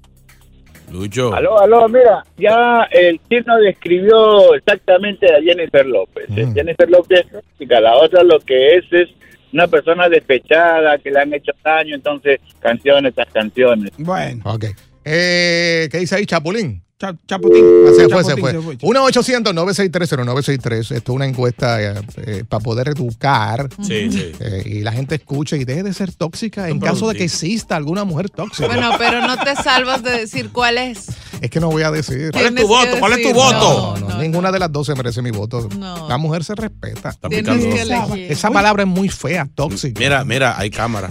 Lucho. 0.93 1.35
Aló, 1.35 1.59
aló, 1.61 1.89
mira, 1.89 2.25
ya 2.37 2.89
el 2.91 3.21
chino 3.29 3.57
describió 3.59 4.55
exactamente 4.55 5.27
a 5.27 5.41
Jennifer 5.43 5.87
López. 5.87 6.27
Eh, 6.37 6.47
Jennifer 6.55 6.89
López 6.89 7.21
es 7.21 7.33
tóxica, 7.33 7.81
la 7.81 7.97
otra 7.97 8.23
lo 8.23 8.39
que 8.41 8.77
es 8.77 8.85
es 8.93 9.09
una 9.53 9.67
persona 9.67 10.09
despechada 10.09 10.99
que 10.99 11.11
le 11.11 11.21
han 11.21 11.33
hecho 11.35 11.53
daño, 11.65 11.95
entonces 11.95 12.41
canciones 12.61 13.15
tras 13.15 13.31
canciones. 13.33 13.93
Bueno, 13.99 14.43
Ok. 14.45 14.65
Eh, 15.11 15.89
¿Qué 15.91 15.99
dice 15.99 16.17
ahí, 16.17 16.27
Chapulín? 16.27 16.83
Cha- 16.99 17.15
Chaputín. 17.29 17.65
Ah, 17.87 17.91
se 17.97 18.09
fue, 18.09 18.25
se 18.25 18.35
Chaputín, 18.35 18.63
fue. 18.63 18.77
1-800-963-0963. 18.79 20.81
Esto 20.81 20.95
es 20.97 21.09
una 21.09 21.27
encuesta 21.27 21.81
eh, 21.81 21.95
eh, 22.17 22.45
para 22.49 22.61
poder 22.63 22.89
educar 22.89 23.69
Sí, 23.83 24.11
sí. 24.11 24.33
eh, 24.41 24.63
y 24.67 24.81
la 24.81 24.93
gente 24.93 25.15
escuche 25.15 25.57
y 25.59 25.65
deje 25.65 25.83
de 25.85 25.93
ser 25.95 26.13
tóxica 26.13 26.69
en 26.69 26.81
caso 26.81 27.09
de 27.09 27.15
que 27.17 27.25
exista 27.25 27.77
alguna 27.77 28.05
mujer 28.05 28.31
tóxica. 28.31 28.67
Bueno, 28.67 28.91
pero 28.99 29.21
no 29.27 29.37
te 29.39 29.55
salvas 29.57 30.03
de 30.03 30.11
decir 30.11 30.51
cuál 30.51 30.79
es. 30.79 31.07
es 31.41 31.51
que 31.51 31.61
no 31.61 31.71
voy 31.71 31.83
a 31.83 31.91
decir. 31.91 32.31
¿Cuál 32.33 32.47
es 32.47 32.55
tu 32.63 32.67
voto? 32.69 32.99
¿Cuál 32.99 33.13
es 33.13 33.23
tu 33.23 33.33
voto? 33.33 33.97
No, 34.01 34.09
no, 34.09 34.19
ninguna 34.21 34.51
de 34.51 34.59
las 34.59 34.73
dos 34.73 34.87
se 34.89 34.95
merece 34.95 35.23
mi 35.23 35.31
voto. 35.31 35.69
No. 35.79 36.09
La 36.09 36.19
mujer 36.19 36.43
se 36.43 36.55
respeta. 36.57 37.15
Elegir. 37.31 38.33
Esa 38.33 38.51
palabra 38.51 38.83
es 38.83 38.89
muy 38.89 39.09
fea, 39.09 39.49
tóxica. 39.55 40.01
Mira, 40.01 40.25
mira, 40.25 40.59
hay 40.59 40.71
cámara. 40.71 41.11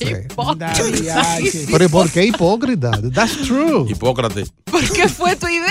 Ay, 1.24 1.46
sí. 1.48 1.66
Pero 1.70 1.84
¿y 1.84 1.88
¿por 1.88 2.10
qué 2.10 2.24
hipócrita? 2.24 2.90
That's 3.14 3.36
true. 3.42 3.86
Hipócrates. 3.88 4.52
¿Por 4.64 4.88
qué 4.90 5.08
fue 5.08 5.36
tu 5.36 5.46
idea? 5.48 5.68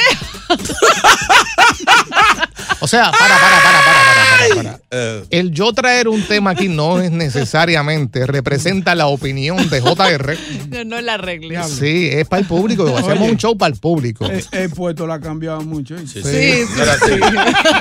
O 2.80 2.88
sea, 2.88 3.12
para, 3.12 3.36
para, 3.36 3.62
para, 3.62 3.80
para, 3.80 4.04
para, 4.06 4.54
para, 4.56 4.56
para. 4.56 4.80
Eh, 4.92 5.24
El 5.30 5.52
yo 5.52 5.72
traer 5.74 6.08
un 6.08 6.24
tema 6.24 6.52
aquí 6.52 6.68
no 6.68 7.00
es 7.00 7.12
necesariamente 7.12 8.26
representa 8.26 8.96
la 8.96 9.08
opinión 9.08 9.70
de 9.70 9.82
JR. 9.82 10.38
No, 10.70 10.84
no 10.86 11.02
la 11.02 11.16
arreglé. 11.16 11.62
Sí, 11.64 12.10
es 12.12 12.28
para 12.28 12.42
el 12.42 12.48
público. 12.48 12.86
Hacemos 12.98 13.20
Oye. 13.22 13.32
un 13.32 13.38
show 13.38 13.58
para 13.58 13.74
el 13.74 13.80
público. 13.80 14.26
El, 14.26 14.44
el 14.52 14.70
puesto 14.72 15.06
la 15.06 15.16
ha 15.16 15.20
cambiado 15.22 15.62
mucho. 15.62 15.96
¿eh? 15.96 16.06
sí, 16.08 16.22
Sí, 16.24 16.24
sí. 16.24 16.66
sí, 16.66 16.74
Mira, 16.76 16.96
sí. 16.98 17.12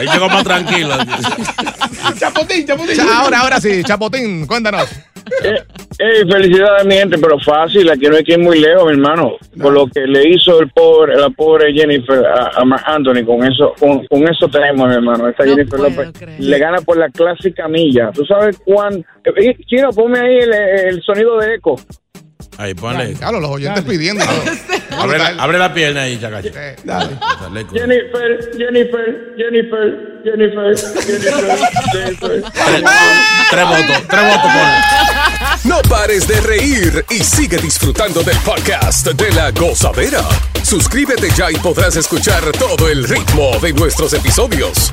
Él 0.01 0.09
llegó 0.13 0.29
más 0.29 0.45
tranquilo. 0.45 0.95
Chapotín, 2.19 2.67
chapotín. 2.67 2.97
Cha- 2.97 3.21
Ahora, 3.21 3.41
ahora 3.41 3.61
sí, 3.61 3.83
Chapotín, 3.85 4.47
cuéntanos. 4.47 4.89
Eh, 5.45 5.63
eh, 5.99 6.25
felicidades 6.31 6.87
mi 6.87 6.95
gente, 6.95 7.19
pero 7.19 7.39
fácil, 7.39 7.89
aquí 7.91 8.07
no 8.07 8.17
hay 8.17 8.25
que 8.25 8.33
ir 8.33 8.39
muy 8.39 8.59
lejos, 8.61 8.85
mi 8.85 8.93
hermano. 8.93 9.37
Por 9.61 9.73
lo 9.73 9.87
que 9.87 10.01
le 10.07 10.29
hizo 10.29 10.61
el 10.61 10.71
pobre, 10.71 11.17
la 11.17 11.31
pobre 11.31 11.73
Jennifer 11.73 12.25
a, 12.27 12.51
a 12.61 12.65
Marc 12.65 12.83
Anthony, 12.87 13.25
con 13.25 13.43
eso, 13.45 13.75
con, 13.79 14.05
con 14.07 14.23
eso 14.29 14.49
tenemos, 14.49 14.89
mi 14.89 14.95
hermano. 14.95 15.29
No 15.29 15.35
Jennifer 15.45 15.79
López 15.81 16.13
creer. 16.19 16.41
le 16.41 16.59
gana 16.59 16.79
por 16.81 16.97
la 16.97 17.09
clásica 17.09 17.69
milla. 17.69 18.11
¿Tú 18.13 18.25
sabes 18.25 18.59
cuán? 18.65 19.05
eh, 19.25 19.57
Chino, 19.67 19.91
ponme 19.91 20.19
ahí 20.19 20.39
el, 20.39 20.53
el 20.55 21.03
sonido 21.03 21.39
de 21.39 21.55
eco. 21.55 21.77
Ahí, 22.61 22.75
ponle. 22.75 23.15
Claro, 23.15 23.41
los 23.41 23.51
oyentes 23.51 23.83
Dale. 23.87 23.97
pidiendo. 23.97 24.23
Abre 24.91 25.17
la, 25.19 25.29
abre 25.43 25.57
la 25.59 25.73
pierna 25.73 26.03
ahí, 26.03 26.21
chacacho. 26.21 26.51
Eh, 26.55 26.77
Dale. 26.85 27.17
Jennifer, 27.73 28.51
Jennifer, 28.55 29.35
Jennifer, 29.35 30.21
Jennifer, 30.25 30.77
Jennifer, 30.77 30.77
Jennifer. 31.93 32.43
Tres, 33.51 33.65
votos, 33.67 34.03
tres 34.09 34.23
votos. 34.27 34.51
No 35.65 35.81
pares 35.89 36.29
de 36.29 36.41
reír 36.43 37.05
y 37.09 37.25
sigue 37.25 37.57
disfrutando 37.57 38.23
del 38.23 38.37
podcast 38.39 39.07
de 39.07 39.33
la 39.33 39.53
gozadera. 39.53 40.23
Suscríbete 40.63 41.31
ya 41.35 41.51
y 41.51 41.55
podrás 41.55 41.97
escuchar 41.97 42.43
todo 42.59 42.91
el 42.91 43.09
ritmo 43.09 43.59
de 43.63 43.73
nuestros 43.73 44.13
episodios. 44.13 44.93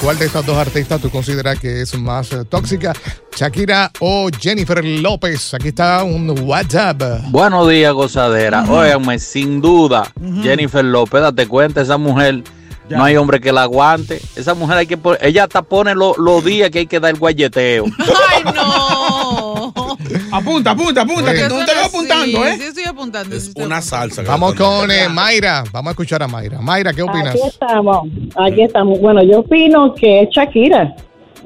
¿Cuál 0.00 0.18
de 0.18 0.26
estas 0.26 0.46
dos 0.46 0.56
artistas 0.56 1.02
tú 1.02 1.10
consideras 1.10 1.58
que 1.58 1.82
es 1.82 1.94
más 1.98 2.32
eh, 2.32 2.44
tóxica? 2.48 2.92
¿Shakira 3.36 3.90
o 4.00 4.28
Jennifer 4.40 4.82
López? 4.82 5.52
Aquí 5.52 5.68
está 5.68 6.02
un 6.04 6.30
WhatsApp. 6.48 7.02
Buenos 7.28 7.68
días, 7.68 7.92
gozadera. 7.92 8.64
Óigame, 8.68 9.18
sin 9.18 9.60
duda, 9.60 10.10
Jennifer 10.42 10.82
López, 10.82 11.20
date 11.20 11.46
cuenta, 11.46 11.82
esa 11.82 11.98
mujer, 11.98 12.42
no 12.88 13.04
hay 13.04 13.16
hombre 13.16 13.38
que 13.38 13.52
la 13.52 13.62
aguante. 13.64 14.22
Esa 14.36 14.54
mujer 14.54 14.78
hay 14.78 14.86
que 14.86 14.96
poner, 14.96 15.22
ella 15.22 15.44
hasta 15.44 15.60
pone 15.60 15.94
lo- 15.94 16.14
los 16.16 16.42
días 16.46 16.70
que 16.70 16.78
hay 16.80 16.86
que 16.86 16.98
dar 16.98 17.10
el 17.10 17.18
guayeteo. 17.20 17.84
¡Ay, 18.30 18.42
no! 18.54 19.72
Apunta, 20.32 20.70
apunta, 20.72 21.02
apunta, 21.02 21.32
que 21.32 21.44
tú 21.48 21.56
no 21.58 21.64
te 21.64 21.74
vas 21.74 21.86
apuntando. 21.86 22.44
¿eh? 22.46 22.56
Sí, 22.58 22.62
estoy 22.64 22.84
apuntando. 22.84 23.30
sí 23.32 23.36
Es 23.36 23.48
estoy 23.48 23.64
una 23.64 23.76
apuntando. 23.78 24.14
salsa. 24.14 24.30
Vamos 24.30 24.54
con 24.54 24.90
eh, 24.90 25.08
Mayra. 25.08 25.64
Vamos 25.72 25.90
a 25.90 25.92
escuchar 25.92 26.22
a 26.22 26.28
Mayra. 26.28 26.60
Mayra, 26.60 26.92
¿qué 26.92 27.02
opinas? 27.02 27.34
Aquí 27.34 27.40
estamos, 27.46 28.08
aquí 28.36 28.62
estamos. 28.62 29.00
Bueno, 29.00 29.22
yo 29.22 29.40
opino 29.40 29.94
que 29.94 30.22
es 30.22 30.28
Shakira. 30.30 30.94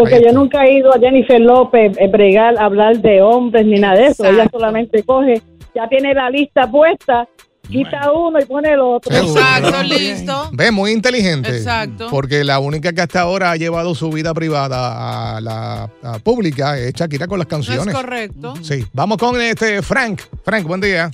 Porque 0.01 0.23
yo 0.25 0.33
nunca 0.33 0.65
he 0.65 0.79
ido 0.79 0.93
a 0.95 0.99
Jennifer 0.99 1.41
López 1.41 1.97
eh, 1.99 2.09
bregar, 2.09 2.59
hablar 2.59 2.99
de 2.99 3.21
hombres 3.23 3.67
ni 3.67 3.79
nada 3.79 3.99
de 3.99 4.07
eso. 4.09 4.25
Ella 4.25 4.47
solamente 4.51 5.03
coge, 5.03 5.41
ya 5.75 5.89
tiene 5.89 6.15
la 6.15 6.31
lista 6.31 6.71
puesta, 6.71 7.29
quita 7.69 8.11
uno 8.13 8.41
y 8.41 8.45
pone 8.47 8.73
el 8.73 8.81
otro. 8.81 9.15
Exacto, 9.15 9.83
listo. 9.83 10.51
Ve, 10.53 10.71
muy 10.71 10.93
inteligente. 10.93 11.51
Exacto. 11.51 12.09
Porque 12.11 12.43
la 12.45 12.59
única 12.59 12.93
que 12.93 13.03
hasta 13.03 13.21
ahora 13.21 13.51
ha 13.53 13.57
llevado 13.57 13.95
su 13.95 14.11
vida 14.11 14.33
privada 14.35 15.37
a 15.37 15.41
la 15.41 15.91
a 16.03 16.19
pública 16.19 16.79
es 16.79 16.95
Shakira 16.95 17.27
con 17.27 17.39
las 17.39 17.49
No 17.51 17.59
es 17.59 17.67
canciones. 17.67 17.95
correcto. 17.95 18.55
Sí, 18.63 18.85
vamos 18.93 19.19
con 19.19 19.41
este 19.41 19.83
Frank. 19.83 20.23
Frank, 20.45 20.67
buen 20.67 20.81
día. 20.81 21.11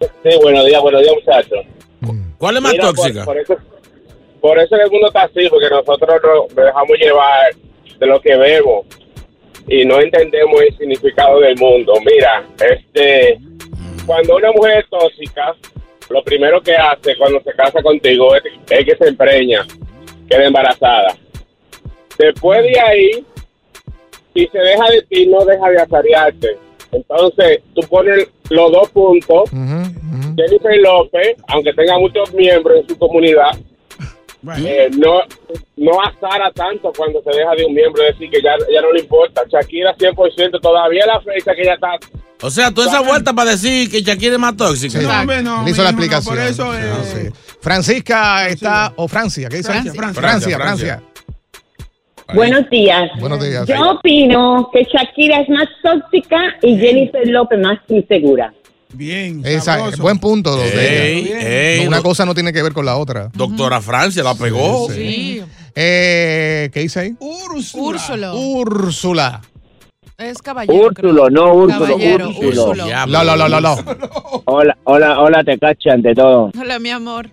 Sí, 0.00 0.30
buenos 0.42 0.66
días, 0.66 0.82
buenos 0.82 1.02
días, 1.02 1.14
muchachos. 1.14 1.58
¿Cuál 2.38 2.56
es 2.56 2.62
más 2.62 2.72
Mira, 2.72 2.84
tóxica? 2.84 3.24
Por, 3.24 3.34
por 3.34 3.42
eso, 3.42 3.56
por 4.40 4.58
eso 4.58 4.76
que 4.76 4.82
el 4.82 4.90
mundo 4.90 5.06
está 5.08 5.22
así, 5.22 5.48
porque 5.48 5.68
nosotros 5.70 6.08
nos 6.22 6.54
dejamos 6.54 6.98
llevar 7.00 7.52
de 7.98 8.06
lo 8.06 8.20
que 8.20 8.36
vemos 8.36 8.86
y 9.68 9.84
no 9.84 10.00
entendemos 10.00 10.60
el 10.62 10.76
significado 10.76 11.40
del 11.40 11.56
mundo. 11.58 11.94
Mira, 12.04 12.44
este, 12.58 13.38
cuando 14.06 14.36
una 14.36 14.52
mujer 14.52 14.78
es 14.78 14.88
tóxica, 14.88 15.54
lo 16.08 16.22
primero 16.22 16.60
que 16.62 16.74
hace 16.74 17.16
cuando 17.16 17.40
se 17.42 17.52
casa 17.52 17.82
contigo 17.82 18.34
es, 18.34 18.42
es 18.70 18.84
que 18.84 18.96
se 18.96 19.08
empreña, 19.08 19.66
queda 20.28 20.46
embarazada. 20.46 21.14
Después 22.18 22.62
de 22.62 22.80
ahí, 22.80 23.24
si 24.34 24.46
se 24.46 24.58
deja 24.58 24.90
de 24.90 25.02
ti, 25.02 25.26
no 25.26 25.44
deja 25.44 25.70
de 25.70 25.80
azarearte. 25.80 26.56
Entonces, 26.92 27.60
tú 27.74 27.82
pones 27.88 28.28
los 28.48 28.72
dos 28.72 28.88
puntos. 28.90 29.50
Jennifer 30.36 30.78
López, 30.78 31.36
aunque 31.48 31.72
tenga 31.74 31.98
muchos 31.98 32.32
miembros 32.32 32.80
en 32.80 32.88
su 32.88 32.98
comunidad, 32.98 33.50
eh, 34.56 34.88
no, 34.96 35.20
no 35.76 36.00
azara 36.02 36.50
tanto 36.52 36.92
cuando 36.96 37.22
se 37.22 37.30
deja 37.30 37.54
de 37.56 37.64
un 37.64 37.74
miembro, 37.74 38.02
es 38.04 38.14
decir, 38.14 38.30
que 38.30 38.40
ya, 38.42 38.56
ya 38.72 38.80
no 38.80 38.92
le 38.92 39.00
importa. 39.00 39.42
Shakira 39.50 39.96
100% 39.96 40.60
todavía 40.60 41.06
la 41.06 41.20
fecha 41.20 41.54
que 41.54 41.64
ya 41.64 41.74
está 41.74 41.98
O 42.42 42.50
sea, 42.50 42.72
toda 42.72 42.88
esa 42.88 43.00
vuelta 43.00 43.32
para 43.32 43.50
decir 43.52 43.90
que 43.90 44.02
Shakira 44.02 44.34
es 44.34 44.38
más 44.38 44.56
tóxica. 44.56 45.00
Sí. 45.00 45.06
Le 45.64 45.70
hizo 45.70 45.82
la 45.82 45.90
explicación. 45.90 46.36
Sí. 46.54 47.30
Francisca 47.60 48.48
está, 48.48 48.92
o 48.96 49.08
Francia, 49.08 49.48
¿qué 49.48 49.56
dice? 49.56 49.72
Francia. 49.72 49.92
Francia, 49.94 50.22
Francia, 50.22 50.58
Francia. 50.58 51.02
Buenos 52.34 52.68
días. 52.68 53.10
Buenos 53.18 53.42
días. 53.42 53.66
Yo 53.66 53.92
opino 53.92 54.68
que 54.72 54.84
Shakira 54.84 55.40
es 55.40 55.48
más 55.48 55.66
tóxica 55.82 56.38
y 56.62 56.76
Jennifer 56.76 57.26
López 57.26 57.58
más 57.58 57.78
insegura. 57.88 58.52
Bien. 58.92 59.42
Esa, 59.44 59.90
buen 59.98 60.18
punto. 60.18 60.62
Ey, 60.62 61.30
ey, 61.32 61.86
Una 61.86 62.02
cosa 62.02 62.24
no 62.24 62.34
tiene 62.34 62.52
que 62.52 62.62
ver 62.62 62.72
con 62.72 62.86
la 62.86 62.96
otra. 62.96 63.30
Doctora 63.34 63.80
Francia 63.80 64.22
la 64.22 64.34
pegó. 64.34 64.90
Sí. 64.90 65.42
Eh, 65.74 66.70
¿Qué 66.72 66.80
dice 66.80 67.00
ahí? 67.00 67.16
Úrsulo. 67.20 68.34
Úrsula. 68.34 69.42
Es 70.16 70.42
caballero. 70.42 70.88
Úrsulo, 70.88 71.30
no 71.30 71.52
Úrsulo, 71.52 71.86
Caballero, 71.86 72.28
Úrsulo. 72.30 72.70
Úrsulo. 72.70 73.06
No, 73.06 73.22
no, 73.22 73.36
no, 73.36 73.48
no, 73.48 73.60
no. 73.60 73.76
Hola, 74.46 74.76
hola, 74.82 75.20
hola, 75.20 75.44
te 75.44 75.56
cacho 75.58 75.90
ante 75.92 76.12
todo. 76.12 76.50
Hola, 76.60 76.80
mi 76.80 76.90
amor. 76.90 77.30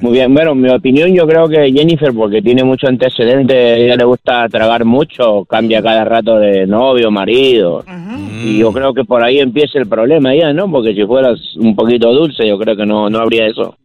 Muy 0.00 0.12
bien, 0.12 0.32
bueno, 0.34 0.54
mi 0.54 0.68
opinión 0.70 1.12
yo 1.14 1.26
creo 1.26 1.48
que 1.48 1.72
Jennifer, 1.72 2.12
porque 2.12 2.40
tiene 2.42 2.64
mucho 2.64 2.86
antecedente, 2.88 3.54
a 3.54 3.76
ella 3.76 3.96
le 3.96 4.04
gusta 4.04 4.48
tragar 4.48 4.84
mucho, 4.84 5.44
cambia 5.44 5.82
cada 5.82 6.04
rato 6.04 6.38
de 6.38 6.66
novio, 6.66 7.10
marido. 7.10 7.84
Y 8.44 8.58
yo 8.58 8.72
creo 8.72 8.94
que 8.94 9.04
por 9.04 9.24
ahí 9.24 9.38
empieza 9.40 9.78
el 9.78 9.86
problema 9.88 10.34
ya, 10.34 10.52
¿no? 10.52 10.70
Porque 10.70 10.94
si 10.94 11.04
fueras 11.04 11.38
un 11.56 11.74
poquito 11.74 12.12
dulce, 12.12 12.46
yo 12.46 12.58
creo 12.58 12.76
que 12.76 12.86
no, 12.86 13.08
no 13.10 13.18
habría 13.18 13.46
eso. 13.46 13.76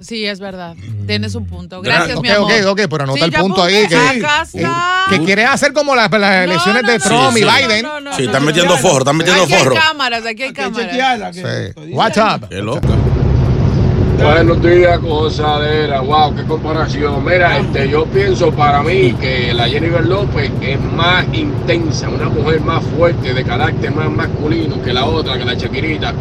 Sí, 0.00 0.24
es 0.24 0.38
verdad. 0.38 0.76
Tienes 1.08 1.34
un 1.34 1.44
punto. 1.44 1.82
Gracias, 1.82 2.16
ok, 2.18 2.22
mi 2.22 2.28
amor. 2.28 2.52
ok, 2.52 2.66
ok, 2.68 2.80
pero 2.88 3.02
anota 3.02 3.18
Sí, 3.18 3.24
el 3.24 3.30
ya 3.32 3.40
punto 3.40 3.62
apunté. 3.62 3.76
ahí. 3.78 3.88
Que, 3.88 3.96
Acá 3.96 4.42
está. 4.42 5.04
que 5.10 5.18
quiere 5.24 5.44
hacer 5.44 5.72
como 5.72 5.96
las, 5.96 6.08
las 6.08 6.44
elecciones 6.44 6.82
de 6.86 6.98
Trump 7.00 7.32
Sí, 7.34 7.40
y. 7.40 7.42
Biden. 7.42 7.86
Sí, 8.16 8.24
están 8.26 8.44
metiendo 8.44 8.76
forro, 8.76 8.98
están 8.98 9.16
metiendo 9.16 9.42
Aquí 9.42 9.54
hay 9.54 9.58
forro. 9.58 9.74
cámaras, 9.74 10.24
aquí 10.24 10.42
hay 10.44 10.52
cámaras. 10.52 11.34
Sí. 11.34 11.42
Watch 11.90 12.16
up. 12.18 12.48
Qué 12.48 12.62
loca. 12.62 12.86
Buenos 14.22 14.60
días, 14.62 15.00
gozadera. 15.00 16.00
Wow, 16.00 16.34
qué 16.34 16.44
comparación. 16.44 17.24
Mira, 17.24 17.58
este, 17.58 17.88
yo 17.88 18.04
pienso 18.06 18.50
para 18.52 18.82
mí 18.82 19.12
que 19.14 19.52
la 19.54 19.68
Jennifer 19.68 20.04
López 20.04 20.50
es 20.60 20.80
más 20.80 21.24
intensa, 21.32 22.08
una 22.08 22.28
mujer 22.28 22.60
más 22.60 22.82
fuerte, 22.96 23.32
de 23.32 23.44
carácter 23.44 23.92
más 23.92 24.10
masculino 24.10 24.82
que 24.82 24.92
la 24.92 25.04
otra, 25.06 25.38
que 25.38 25.44
la 25.44 25.54
Shakirita. 25.54 26.12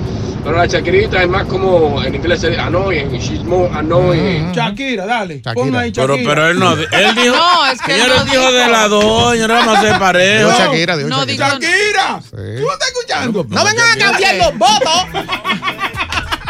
Pero 0.43 0.57
la 0.57 0.65
Shakirita 0.65 1.23
es 1.23 1.27
más 1.27 1.43
como, 1.45 2.01
en 2.03 2.15
inglés 2.15 2.39
se 2.39 2.49
dice 2.51 2.61
annoying, 2.61 3.09
she's 3.19 3.43
more 3.43 3.69
annoying. 3.73 4.53
Shakira, 4.53 5.05
dale. 5.05 5.41
Ponme 5.53 5.77
ahí 5.77 5.91
Pero, 5.91 6.15
Shakira. 6.15 6.29
pero 6.33 6.47
él 6.47 6.59
no, 6.59 6.73
él 6.91 7.15
dijo, 7.15 7.35
No, 7.35 7.65
es 7.71 7.81
que 7.81 7.91
señor, 7.93 8.07
no 8.09 8.15
él 8.15 8.29
dijo 8.29 8.41
dijo. 8.41 8.51
de 8.53 8.67
la 8.69 8.87
doña, 8.87 9.47
no 9.47 9.71
hacer 9.73 9.99
parejo. 9.99 10.47
Dijo 10.49 10.59
Shakira, 10.59 10.97
dijo 10.97 11.09
No 11.09 11.19
Shakira. 11.25 11.49
Shakira. 11.49 12.19
¿Tú 12.29 12.61
no 12.65 12.71
estás 12.73 12.87
escuchando? 12.87 13.43
No 13.49 13.65
vengan 13.65 13.91
a 13.91 13.97
cambiar 13.97 14.35
los 14.37 14.57
votos. 14.57 15.03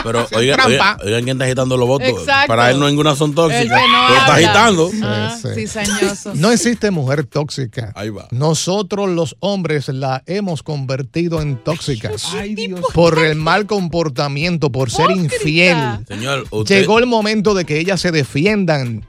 Pero 0.08 0.28
oigan, 0.36 0.58
trampa. 0.58 0.98
quién 1.04 1.30
está 1.30 1.46
agitando 1.46 1.78
los 1.78 1.88
votos. 1.88 2.08
Exacto. 2.08 2.48
Para 2.48 2.72
él 2.72 2.80
no 2.80 2.88
ninguna 2.88 3.15
son 3.15 3.34
tóxicas. 3.34 3.82
no 3.91 4.15
está 4.17 4.34
agitando. 4.34 4.91
Ah, 5.04 5.38
Sí, 5.41 5.48
sí. 5.50 5.62
cizañoso. 5.67 6.34
No 6.36 6.52
existe 6.52 6.91
mujer 6.91 7.26
tóxica. 7.26 7.91
Ahí 7.96 8.10
va. 8.10 8.28
Nosotros 8.32 9.10
los 9.10 9.36
hombres 9.39 9.88
la 9.89 10.24
hemos 10.26 10.63
convertido 10.63 11.41
en 11.41 11.58
tóxicas. 11.58 12.34
Ay, 12.34 12.56
Dios. 12.56 12.82
Por 12.93 13.20
el 13.20 13.36
mal 13.36 13.65
comportamiento, 13.65 14.72
por 14.72 14.89
ser 14.91 15.12
infiel. 15.12 15.78
Señor, 16.08 16.46
usted, 16.50 16.80
Llegó 16.80 17.00
el 17.00 17.06
momento 17.06 17.54
de 17.54 17.65
que 17.65 17.80
ellas 17.80 18.00
se 18.02 18.12
defiendan. 18.12 19.06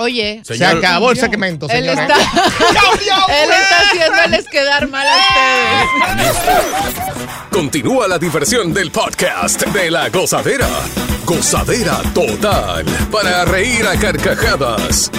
Oye, 0.00 0.40
Se 0.44 0.64
acabó 0.64 1.10
el 1.10 1.18
segmento, 1.18 1.66
él 1.68 1.84
señores. 1.84 2.00
está, 2.00 2.14
él 3.42 3.50
está 3.50 3.80
haciéndoles 3.80 4.48
quedar 4.48 4.88
mal 4.88 5.06
a 5.06 5.16
ustedes. 6.16 6.94
Continúa 7.50 8.08
la 8.08 8.18
diversión 8.18 8.72
del 8.72 8.90
podcast 8.90 9.62
de 9.66 9.90
la 9.90 10.08
gozadera. 10.08 10.68
Gozadera 11.26 12.00
total. 12.14 12.86
Para 13.12 13.44
reír 13.44 13.86
a 13.86 13.94
carcajadas. 13.98 15.10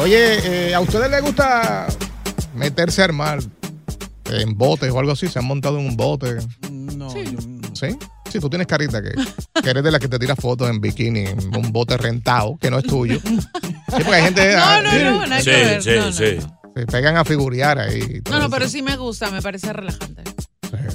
Oye, 0.00 0.70
eh, 0.70 0.74
¿a 0.74 0.80
ustedes 0.80 1.10
les 1.10 1.20
gusta 1.22 1.86
meterse 2.54 3.02
a 3.02 3.04
armar 3.04 3.40
en 4.30 4.56
botes 4.56 4.90
o 4.90 4.98
algo 4.98 5.12
así? 5.12 5.28
¿Se 5.28 5.38
han 5.38 5.44
montado 5.44 5.78
en 5.78 5.86
un 5.86 5.96
bote? 5.98 6.38
No, 6.70 7.10
Sí. 7.10 7.24
¿Sí? 7.74 7.98
Sí, 8.32 8.40
tú 8.40 8.48
tienes 8.48 8.66
carita 8.66 9.02
que, 9.02 9.10
que 9.62 9.70
eres 9.70 9.84
de 9.84 9.90
la 9.90 9.98
que 9.98 10.08
te 10.08 10.18
tira 10.18 10.34
fotos 10.34 10.70
en 10.70 10.80
bikini 10.80 11.20
en 11.26 11.54
un 11.54 11.70
bote 11.70 11.98
rentado 11.98 12.56
que 12.58 12.70
no 12.70 12.78
es 12.78 12.84
tuyo. 12.84 13.20
Sí, 13.22 13.38
porque 13.88 14.14
hay 14.14 14.22
gente... 14.22 14.54
No, 14.56 14.62
ah, 14.62 14.80
no, 14.82 14.90
sí, 14.90 14.98
no, 15.04 15.26
nada 15.26 15.38
Sí, 15.40 15.50
que 15.50 15.56
ver. 15.56 15.82
sí, 15.82 15.90
no, 15.96 16.06
no. 16.06 16.12
sí. 16.12 16.38
Se 16.74 16.86
pegan 16.86 17.16
a 17.18 17.24
figurear 17.26 17.78
ahí. 17.78 18.22
No, 18.30 18.38
no, 18.38 18.38
eso. 18.46 18.50
pero 18.50 18.68
sí 18.68 18.80
me 18.80 18.96
gusta, 18.96 19.30
me 19.30 19.42
parece 19.42 19.70
relajante. 19.74 20.22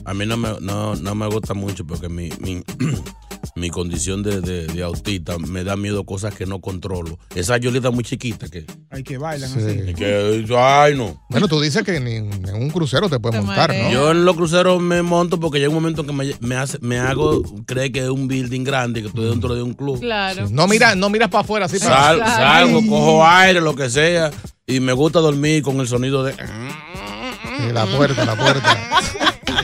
A 0.06 0.14
mí 0.16 0.26
no 0.26 0.36
me, 0.36 0.50
no, 0.62 0.96
no 0.96 1.14
me 1.14 1.28
gusta 1.28 1.54
mucho 1.54 1.86
porque 1.86 2.10
mi, 2.10 2.32
mi, 2.40 2.64
mi 3.58 3.70
condición 3.70 4.24
de, 4.24 4.40
de, 4.42 4.68
de 4.68 4.84
autista 4.84 5.38
me 5.40 5.64
da 5.64 5.76
miedo 5.76 6.06
cosas 6.06 6.34
que 6.34 6.46
no 6.46 6.60
controlo. 6.62 7.18
Esa 7.36 7.58
Yolita 7.58 7.92
muy 7.92 8.04
chiquita 8.04 8.48
que, 8.48 8.66
Hay 8.92 9.04
que 9.04 9.18
bailan 9.18 9.50
Sí. 9.50 9.60
así. 9.60 9.94
que 9.96 10.46
ay 10.58 10.96
no. 10.96 11.20
Bueno, 11.30 11.48
tú 11.48 11.60
dices 11.60 11.84
que 11.84 12.00
ni 12.00 12.14
en, 12.16 12.32
en 12.48 12.56
un 12.56 12.70
crucero 12.70 13.10
te 13.10 13.20
puedes 13.20 13.40
Te 13.40 13.46
montar, 13.46 13.74
¿no? 13.76 13.92
Yo 13.92 14.12
en 14.12 14.26
los 14.26 14.36
cruceros 14.36 14.82
me 14.82 15.02
monto 15.02 15.40
porque 15.40 15.58
llega 15.60 15.70
un 15.70 15.76
momento 15.76 16.06
que 16.06 16.14
me, 16.14 16.34
me, 16.40 16.56
hace, 16.56 16.78
me 16.82 17.00
hago 17.00 17.42
creer 17.66 17.92
que 17.92 18.00
es 18.04 18.10
un 18.10 18.28
building 18.28 18.64
grande, 18.64 19.02
que 19.02 19.08
estoy 19.08 19.30
dentro 19.30 19.56
de 19.56 19.64
un 19.64 19.74
club. 19.74 20.00
Claro. 20.00 20.48
No 20.50 20.68
miras 20.68 20.96
no 20.96 21.10
miras 21.10 21.30
para 21.30 21.42
afuera 21.44 21.66
así. 21.66 21.80
para- 21.80 21.96
Sal- 21.96 22.20
salgo, 22.26 22.86
cojo 22.88 23.26
aire, 23.26 23.60
lo 23.62 23.76
que 23.76 23.90
sea, 23.90 24.32
y 24.66 24.80
me 24.80 24.94
gusta 24.94 25.20
dormir 25.20 25.64
con 25.64 25.80
el 25.80 25.88
sonido 25.88 26.24
de... 26.24 26.34
Sí, 26.34 27.72
la 27.74 27.86
puerta, 27.88 28.24
la 28.24 28.36
puerta. 28.36 28.78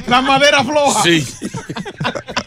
La 0.08 0.22
madera 0.22 0.64
floja. 0.64 1.04
Sí. 1.04 1.24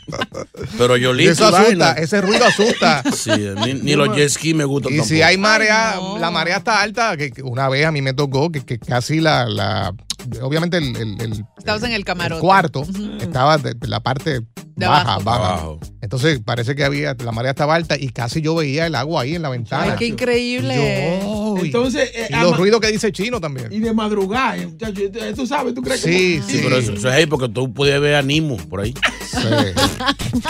Pero 0.79 0.97
Y 0.97 1.03
Yolita 1.03 1.33
eso 1.33 1.45
asusta, 1.47 1.63
vaina. 1.65 1.91
ese 1.93 2.21
ruido 2.21 2.45
asusta. 2.47 3.03
Sí, 3.15 3.31
ni, 3.65 3.75
ni 3.75 3.95
los 3.95 4.15
jet 4.17 4.29
ski 4.29 4.55
me 4.55 4.65
gustan 4.65 4.93
Y 4.95 5.01
si 5.01 5.23
hay 5.23 5.37
marea, 5.39 5.93
Ay, 5.95 5.99
no. 6.01 6.19
la 6.19 6.31
marea 6.31 6.57
está 6.59 6.81
alta, 6.83 7.17
que 7.17 7.31
que 7.31 7.43
una 7.43 7.69
vez 7.69 7.87
a 7.87 7.93
mí 7.93 8.03
me 8.03 8.13
tocó 8.15 8.51
que, 8.51 8.65
que 8.65 8.79
casi 8.79 9.21
la, 9.21 9.47
la 9.47 9.95
obviamente 10.43 10.77
el, 10.79 10.97
el- 10.97 11.21
el- 11.21 11.45
Estabas 11.59 11.83
en 11.83 11.91
el 11.91 11.97
el 11.97 12.05
camarote. 12.05 12.41
cuarto 12.41 12.85
estaba 13.21 13.59
de, 13.59 13.75
de 13.75 13.89
la 13.89 14.01
parte 14.01 14.41
De 14.77 14.87
baja, 14.87 15.15
abajo. 15.15 15.23
baja. 15.25 15.39
Abajo. 15.55 15.81
Entonces 16.03 16.41
parece 16.45 16.75
que 16.75 16.85
había, 16.85 17.15
la 17.25 17.33
marea 17.33 17.51
estaba 17.51 17.75
alta 17.75 17.97
y 17.99 18.09
casi 18.11 18.41
yo 18.43 18.55
veía 18.55 18.87
el 18.87 18.95
agua 18.95 19.23
ahí 19.23 19.35
en 19.35 19.43
la 19.43 19.49
ventana. 19.49 19.93
Ay, 19.93 19.99
qué 19.99 20.07
increíble. 20.07 21.21
Yo, 21.23 21.27
y- 21.63 21.67
Entonces, 21.67 22.11
eh, 22.15 22.27
y 22.31 22.35
ama- 22.35 22.45
los 22.45 22.57
ruidos 22.57 22.81
que 22.81 22.89
dice 22.93 23.13
chino 23.13 23.41
también. 23.41 23.73
Y 23.73 23.81
de 23.81 23.93
madrugada, 23.93 24.57
eh, 24.57 24.67
muchacho, 24.67 25.01
eh, 25.01 25.33
tú 25.35 25.47
sabes, 25.47 25.75
tú 25.75 25.83
crees 25.83 26.01
Sí, 26.01 26.41
que. 26.47 26.53
sí. 26.53 26.61
Pero 26.63 26.77
eso, 26.79 26.93
eso 26.93 27.09
es 27.09 27.15
ahí 27.15 27.27
porque 27.27 27.49
tú 27.49 27.73
podías 27.73 28.01
ver 28.01 28.15
a 28.17 28.23
Nimo 28.23 28.57
por 28.69 28.81
ahí. 28.81 28.95
Sí. 29.31 29.39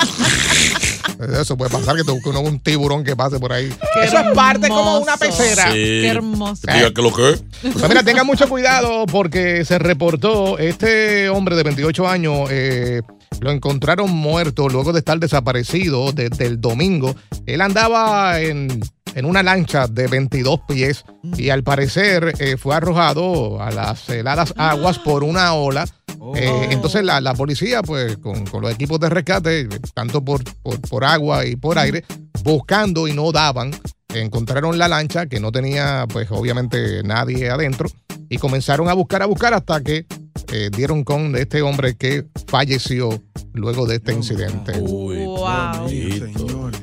Eso 1.40 1.56
puede 1.56 1.70
pasar 1.70 1.96
que 1.96 2.04
te 2.04 2.10
busque 2.12 2.28
uno 2.28 2.40
un 2.40 2.60
tiburón 2.60 3.02
que 3.02 3.16
pase 3.16 3.38
por 3.38 3.52
ahí. 3.52 3.68
Qué 3.94 4.04
Eso 4.04 4.18
es 4.18 4.26
parte 4.34 4.68
como 4.68 4.98
una 4.98 5.16
pecera. 5.16 5.72
Qué 5.72 6.06
hermoso. 6.08 6.62
Diga 6.70 6.92
que 6.92 7.00
lo 7.02 7.12
que 7.14 7.38
Pues 7.62 7.88
mira, 7.88 8.02
tengan 8.02 8.26
mucho 8.26 8.46
cuidado 8.48 9.06
porque 9.06 9.64
se 9.64 9.78
reportó 9.78 10.58
este 10.58 11.28
hombre 11.30 11.56
de 11.56 11.62
28 11.62 12.06
años. 12.06 12.48
eh, 12.50 13.00
lo 13.40 13.50
encontraron 13.50 14.10
muerto 14.10 14.68
luego 14.68 14.92
de 14.92 15.00
estar 15.00 15.18
desaparecido 15.18 16.12
desde 16.12 16.46
el 16.46 16.60
domingo. 16.60 17.14
Él 17.46 17.60
andaba 17.60 18.40
en, 18.40 18.80
en 19.16 19.24
una 19.24 19.42
lancha 19.42 19.86
de 19.88 20.06
22 20.06 20.60
pies 20.68 21.04
y 21.36 21.48
al 21.48 21.64
parecer 21.64 22.34
eh, 22.38 22.56
fue 22.58 22.74
arrojado 22.76 23.60
a 23.62 23.70
las 23.70 24.08
heladas 24.10 24.52
aguas 24.56 24.98
por 24.98 25.24
una 25.24 25.54
ola. 25.54 25.86
Eh, 26.34 26.68
entonces 26.70 27.02
la, 27.02 27.20
la 27.20 27.34
policía, 27.34 27.82
pues 27.82 28.18
con, 28.18 28.44
con 28.46 28.62
los 28.62 28.72
equipos 28.72 29.00
de 29.00 29.08
rescate, 29.08 29.68
tanto 29.94 30.22
por, 30.24 30.44
por, 30.62 30.80
por 30.82 31.04
agua 31.04 31.46
y 31.46 31.56
por 31.56 31.78
aire, 31.78 32.04
buscando 32.44 33.08
y 33.08 33.14
no 33.14 33.32
daban, 33.32 33.70
encontraron 34.12 34.78
la 34.78 34.86
lancha 34.88 35.26
que 35.26 35.40
no 35.40 35.50
tenía, 35.50 36.06
pues 36.12 36.30
obviamente 36.30 37.02
nadie 37.02 37.48
adentro 37.48 37.88
y 38.28 38.36
comenzaron 38.36 38.88
a 38.88 38.92
buscar, 38.92 39.22
a 39.22 39.26
buscar 39.26 39.54
hasta 39.54 39.80
que 39.82 40.04
eh, 40.52 40.70
dieron 40.76 41.04
con 41.04 41.36
este 41.36 41.62
hombre 41.62 41.96
que 41.96 42.26
falleció 42.48 43.22
luego 43.54 43.86
de 43.86 43.96
este 43.96 44.12
incidente. 44.12 44.72
Uy, 44.80 45.24
Wow. 45.24 45.88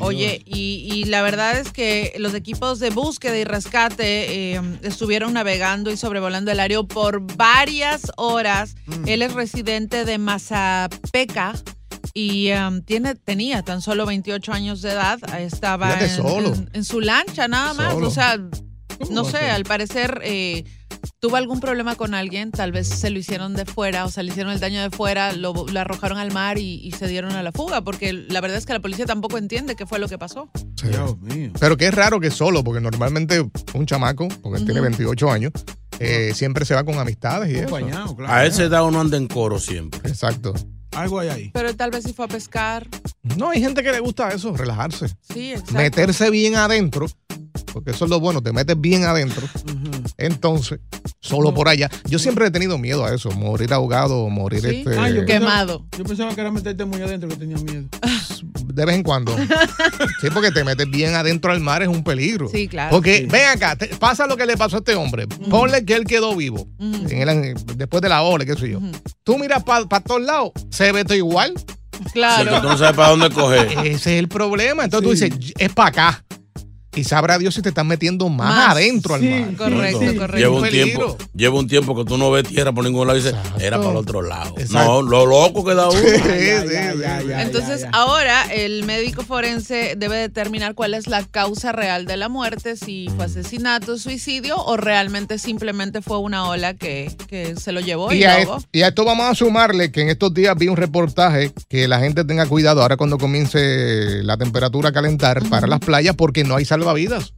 Oye, 0.04 0.42
y, 0.46 0.90
y 0.94 1.06
la 1.06 1.22
verdad 1.22 1.58
es 1.60 1.72
que 1.72 2.14
los 2.18 2.34
equipos 2.34 2.80
de 2.80 2.90
búsqueda 2.90 3.38
y 3.38 3.44
rescate 3.44 4.54
eh, 4.56 4.62
estuvieron 4.84 5.34
navegando 5.34 5.92
y 5.92 5.98
sobrevolando 5.98 6.52
el 6.52 6.60
área 6.60 6.82
por 6.84 7.22
varias 7.36 8.12
horas. 8.18 8.76
Mm. 8.86 9.08
Él 9.08 9.22
es 9.22 9.34
residente 9.34 10.06
de 10.06 10.18
Mazapeca 10.18 11.54
y 12.14 12.52
um, 12.52 12.82
tiene, 12.82 13.16
tenía 13.16 13.64
tan 13.64 13.82
solo 13.82 14.06
28 14.06 14.52
años 14.54 14.82
de 14.82 14.92
edad. 14.92 15.20
Estaba 15.40 16.00
en, 16.00 16.10
solo. 16.10 16.54
en- 16.54 16.70
en 16.74 16.84
su 16.84 17.00
lancha 17.02 17.48
nada 17.48 17.74
más. 17.74 17.94
Solo. 17.94 18.08
O 18.08 18.12
sea, 18.12 18.38
no 19.10 19.26
sé, 19.26 19.38
al 19.50 19.64
parecer 19.64 20.20
eh, 20.24 20.64
tuvo 21.20 21.36
algún 21.36 21.60
problema 21.60 21.96
con 21.96 22.14
alguien. 22.14 22.52
Tal 22.52 22.72
vez 22.72 22.88
se 22.88 23.10
lo 23.10 23.20
hicieron 23.20 23.54
de 23.54 23.66
fuera, 23.66 24.06
o 24.06 24.10
sea, 24.10 24.24
le 24.24 24.32
hicieron 24.32 24.52
el 24.54 24.60
daño 24.60 24.82
de 24.82 24.90
fuera, 24.90 25.34
lo, 25.34 25.54
lo 25.54 25.80
arrojaron 25.80 26.18
al 26.18 26.32
mar 26.32 26.58
y, 26.58 26.76
y 26.86 26.92
se 26.92 27.08
dieron 27.08 27.32
a 27.34 27.44
la 27.44 27.52
fuga. 27.52 27.82
Porque 27.82 28.14
la 28.14 28.42
verdad 28.42 28.58
es 28.58 28.66
que 28.66 28.74
la 28.74 28.80
policía 28.80 29.06
tampoco 29.06 29.38
entiende 29.38 29.76
qué 29.76 29.86
fue 29.86 30.00
lo 30.00 30.08
que 30.08 30.18
pasó. 30.18 30.50
Pero 31.60 31.78
que 31.78 31.88
es 31.88 31.94
raro 31.94 32.20
que 32.20 32.32
solo, 32.32 32.64
porque 32.64 32.82
normalmente 32.82 33.44
un 33.74 33.86
chamaco, 33.86 34.28
porque 34.42 34.64
tiene 34.64 34.82
28 34.82 35.32
años, 35.32 35.52
eh, 36.00 36.32
siempre 36.34 36.66
se 36.66 36.74
va 36.76 36.84
con 36.84 36.98
amistades 37.00 37.52
y 37.52 37.56
eso. 37.60 37.78
A 38.28 38.46
ese 38.46 38.64
edad 38.66 38.86
uno 38.86 39.00
anda 39.02 39.18
en 39.18 39.28
coro 39.28 39.60
siempre. 39.60 40.00
Exacto. 40.10 40.54
Algo 40.96 41.20
hay 41.20 41.30
ahí. 41.30 41.52
Pero 41.54 41.76
tal 41.76 41.92
vez 41.92 42.04
si 42.04 42.14
fue 42.14 42.26
a 42.26 42.28
pescar. 42.28 42.88
No, 43.38 43.50
hay 43.50 43.62
gente 43.62 43.82
que 43.82 43.92
le 43.92 44.00
gusta 44.00 44.30
eso, 44.30 44.56
relajarse. 44.56 45.08
Sí, 45.34 45.52
exacto. 45.52 45.74
Meterse 45.74 46.30
bien 46.30 46.56
adentro, 46.56 47.08
porque 47.72 47.92
eso 47.92 48.06
es 48.06 48.10
lo 48.12 48.20
bueno, 48.20 48.42
te 48.42 48.52
metes 48.54 48.80
bien 48.80 49.04
adentro. 49.04 49.48
Entonces, 50.18 50.80
solo 51.20 51.54
por 51.54 51.68
allá. 51.70 51.90
Yo 52.06 52.20
siempre 52.20 52.48
he 52.48 52.52
tenido 52.52 52.78
miedo 52.78 53.06
a 53.06 53.14
eso, 53.14 53.32
morir 53.32 53.74
ahogado 53.74 54.20
o 54.20 54.30
morir 54.30 54.62
Sí. 54.62 54.68
este, 54.86 54.98
Ah, 54.98 55.10
yo 55.10 55.26
Quemado. 55.26 55.80
Pensaba, 55.80 55.98
yo 55.98 56.04
pensaba 56.04 56.36
que 56.36 56.42
era 56.42 56.52
meterte 56.52 56.86
muy 56.86 57.02
adentro 57.02 57.30
que 57.30 57.36
tenía 57.36 57.58
miedo. 57.58 57.88
de 58.74 58.86
vez 58.86 58.96
en 58.96 59.04
cuando. 59.04 59.36
Sí, 60.22 60.28
porque 60.34 60.52
te 60.52 60.64
metes 60.64 60.90
bien 60.90 61.14
adentro 61.16 61.52
al 61.52 61.60
mar 61.60 61.82
es 61.84 61.88
un 61.90 62.04
peligro. 62.04 62.48
Sí, 62.50 62.68
claro. 62.68 62.92
Porque 62.92 63.20
Sí. 63.20 63.26
ven 63.26 63.48
acá, 63.50 63.76
te- 63.76 63.88
pasa 63.88 64.26
lo 64.26 64.38
que 64.38 64.46
le 64.46 64.56
pasó 64.58 64.78
a 64.78 64.80
este 64.80 64.96
hombre. 64.96 65.28
Ponle 65.28 65.84
que 65.86 65.94
él 65.96 66.06
quedó 66.06 66.36
vivo 66.36 66.68
en 66.80 67.12
el- 67.30 67.56
después 67.76 68.02
de 68.02 68.10
la 68.10 68.22
ola, 68.24 68.46
qué 68.46 68.56
sé 68.56 68.70
yo. 68.70 68.80
Tú 69.24 69.38
miras 69.38 69.64
para 69.64 69.86
todos 70.02 70.22
lados, 70.22 70.52
se 70.70 70.92
ve 70.92 71.04
todo 71.04 71.16
igual. 71.16 71.54
Claro. 72.14 72.62
Tú 72.62 72.68
no 72.70 72.78
sabes 72.78 72.96
para 72.96 73.10
dónde 73.10 73.30
coger. 73.30 73.68
Ese 73.86 74.14
es 74.16 74.20
el 74.20 74.28
problema. 74.28 74.84
Entonces 74.86 75.08
tú 75.08 75.12
dices, 75.14 75.54
es 75.58 75.72
para 75.74 75.90
acá. 75.90 76.26
Y 76.96 77.04
sabrá 77.04 77.38
Dios 77.38 77.56
si 77.56 77.62
te 77.62 77.70
están 77.70 77.88
metiendo 77.88 78.30
más, 78.30 78.50
Más. 78.56 78.70
adentro 78.76 79.18
Sí, 79.18 79.32
al 79.32 79.46
mar. 79.48 79.56
correcto, 79.58 80.00
Sí. 80.00 80.16
correcto. 80.18 80.38
Lleva 80.38 80.56
un 80.60 80.70
tiempo, 80.70 81.18
lleva 81.36 81.60
un 81.60 81.68
tiempo 81.68 81.96
que 81.96 82.06
tú 82.06 82.18
no 82.18 82.32
ves 82.32 82.48
tierra 82.48 82.72
por 82.72 82.84
ningún 82.84 83.08
lado 83.08 83.18
y 83.20 83.22
dices, 83.24 83.36
era 83.60 83.78
para 83.78 83.92
el 83.92 83.98
otro 83.98 84.22
lado. 84.22 84.54
Exacto. 84.58 84.78
No, 84.84 85.02
lo 85.02 85.26
loco 85.26 85.64
que 85.66 85.74
da 85.74 85.90
uno. 85.90 86.00
Entonces, 87.40 87.86
ahora 87.92 88.44
el 88.54 88.84
médico 88.84 89.24
forense 89.24 89.96
debe 89.98 90.18
determinar 90.18 90.76
cuál 90.76 90.94
es 90.94 91.08
la 91.08 91.24
causa 91.26 91.72
real 91.72 92.06
de 92.06 92.18
la 92.18 92.30
muerte, 92.30 92.76
si 92.78 93.08
fue 93.16 93.26
asesinato, 93.26 93.98
suicidio 93.98 94.58
o 94.58 94.78
realmente 94.78 95.40
simplemente 95.40 96.02
fue 96.02 96.20
una 96.20 96.48
ola 96.48 96.74
que, 96.74 97.12
que 97.28 97.56
se 97.56 97.72
lo 97.72 97.80
llevó 97.80 98.12
y, 98.14 98.18
Y 98.20 98.24
a, 98.24 98.36
ahogó. 98.36 98.64
y 98.72 98.82
a 98.82 98.90
esto 98.90 99.06
vamos 99.06 99.26
a 99.30 99.36
sumarle 99.36 99.92
que 99.92 100.02
en 100.02 100.10
estos 100.10 100.34
días 100.34 100.56
vi 100.58 100.68
un 100.68 100.78
reportaje 100.78 101.52
que 101.70 101.88
la 101.88 102.00
gente 102.00 102.24
tenga 102.24 102.46
cuidado 102.46 102.82
ahora 102.82 102.98
cuando 102.98 103.18
comience 103.18 104.24
la 104.24 104.38
temperatura 104.38 104.90
a 104.90 104.92
calentar 104.92 105.44
para 105.50 105.68
las 105.68 105.80
playas 105.80 106.16
porque 106.16 106.44
no 106.44 106.56
hay 106.56 106.66
salvavidas. 106.84 107.34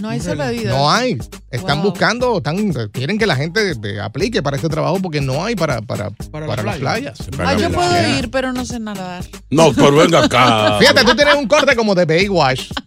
No 0.00 0.08
hay 0.10 0.20
salvavidas. 0.20 0.74
No 0.76 0.90
hay. 0.90 1.18
Están 1.50 1.80
Wow. 1.82 1.90
buscando, 1.90 2.36
están, 2.38 2.72
quieren 2.92 3.18
que 3.18 3.26
la 3.26 3.34
gente 3.36 3.72
aplique 4.02 4.42
para 4.42 4.56
este 4.56 4.68
trabajo 4.68 4.98
porque 5.00 5.20
no 5.20 5.44
hay 5.44 5.54
para, 5.54 5.80
para, 5.80 6.10
para, 6.30 6.62
las 6.62 6.76
playas. 6.76 7.18
Ah, 7.38 7.54
yo 7.54 7.70
puedo 7.70 8.18
ir, 8.18 8.30
pero 8.30 8.52
no 8.52 8.64
sé 8.64 8.78
nadar. 8.78 9.24
No, 9.50 9.72
pero 9.72 9.92
venga 9.96 10.24
acá. 10.24 10.78
Fíjate, 10.78 11.02
tú 11.04 11.14
tienes 11.16 11.34
un 11.34 11.46
corte 11.46 11.74
como 11.74 11.94
de 11.94 12.04
Baywatch. 12.04 12.70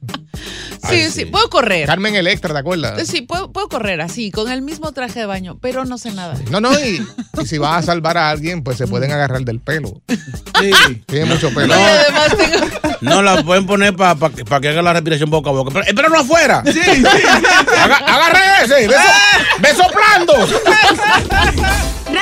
Sí, 0.88 1.10
sí, 1.12 1.26
puedo 1.26 1.50
correr. 1.50 1.86
Carmen 1.88 2.16
Electra, 2.16 2.54
¿te 2.54 2.60
acuerdas? 2.60 3.08
Sí, 3.08 3.22
puedo, 3.22 3.52
puedo 3.52 3.68
correr 3.70 4.02
así, 4.02 4.32
con 4.32 4.50
el 4.52 4.62
mismo 4.62 4.92
traje 4.92 5.20
de 5.22 5.26
baño, 5.26 5.58
pero 5.62 5.86
no 5.86 5.98
sé 5.98 6.12
nadar. 6.12 6.38
No, 6.50 6.62
no, 6.62 6.72
y, 6.80 7.06
y 7.42 7.46
si 7.46 7.58
vas 7.58 7.84
a 7.84 7.86
salvar 7.86 8.18
a 8.18 8.30
alguien, 8.30 8.64
pues 8.64 8.78
se 8.78 8.88
pueden 8.88 9.12
agarrar 9.12 9.42
del 9.42 9.60
pelo. 9.60 10.02
Tiene 11.08 11.26
mucho 11.26 11.54
pelo. 11.54 11.74
Y 11.76 11.80
además 11.82 12.38
tengo... 12.38 12.66
No 13.02 13.22
la 13.22 13.44
pueden 13.44 13.66
poner 13.66 13.96
para 13.96 14.30
que 14.62 14.68
haga 14.70 14.82
la 14.82 14.94
respiración 14.94 15.30
boca 15.30 15.50
a 15.50 15.54
boca. 15.54 15.72
Pero, 15.74 15.86
espéralo 15.86 16.20
afuera. 16.20 16.64
Sí, 16.66 16.80
agarre 16.80 18.40
ese. 18.66 18.88
Ve, 18.88 18.94
so- 18.94 19.60
ve 19.60 19.70
soplando. 19.76 20.34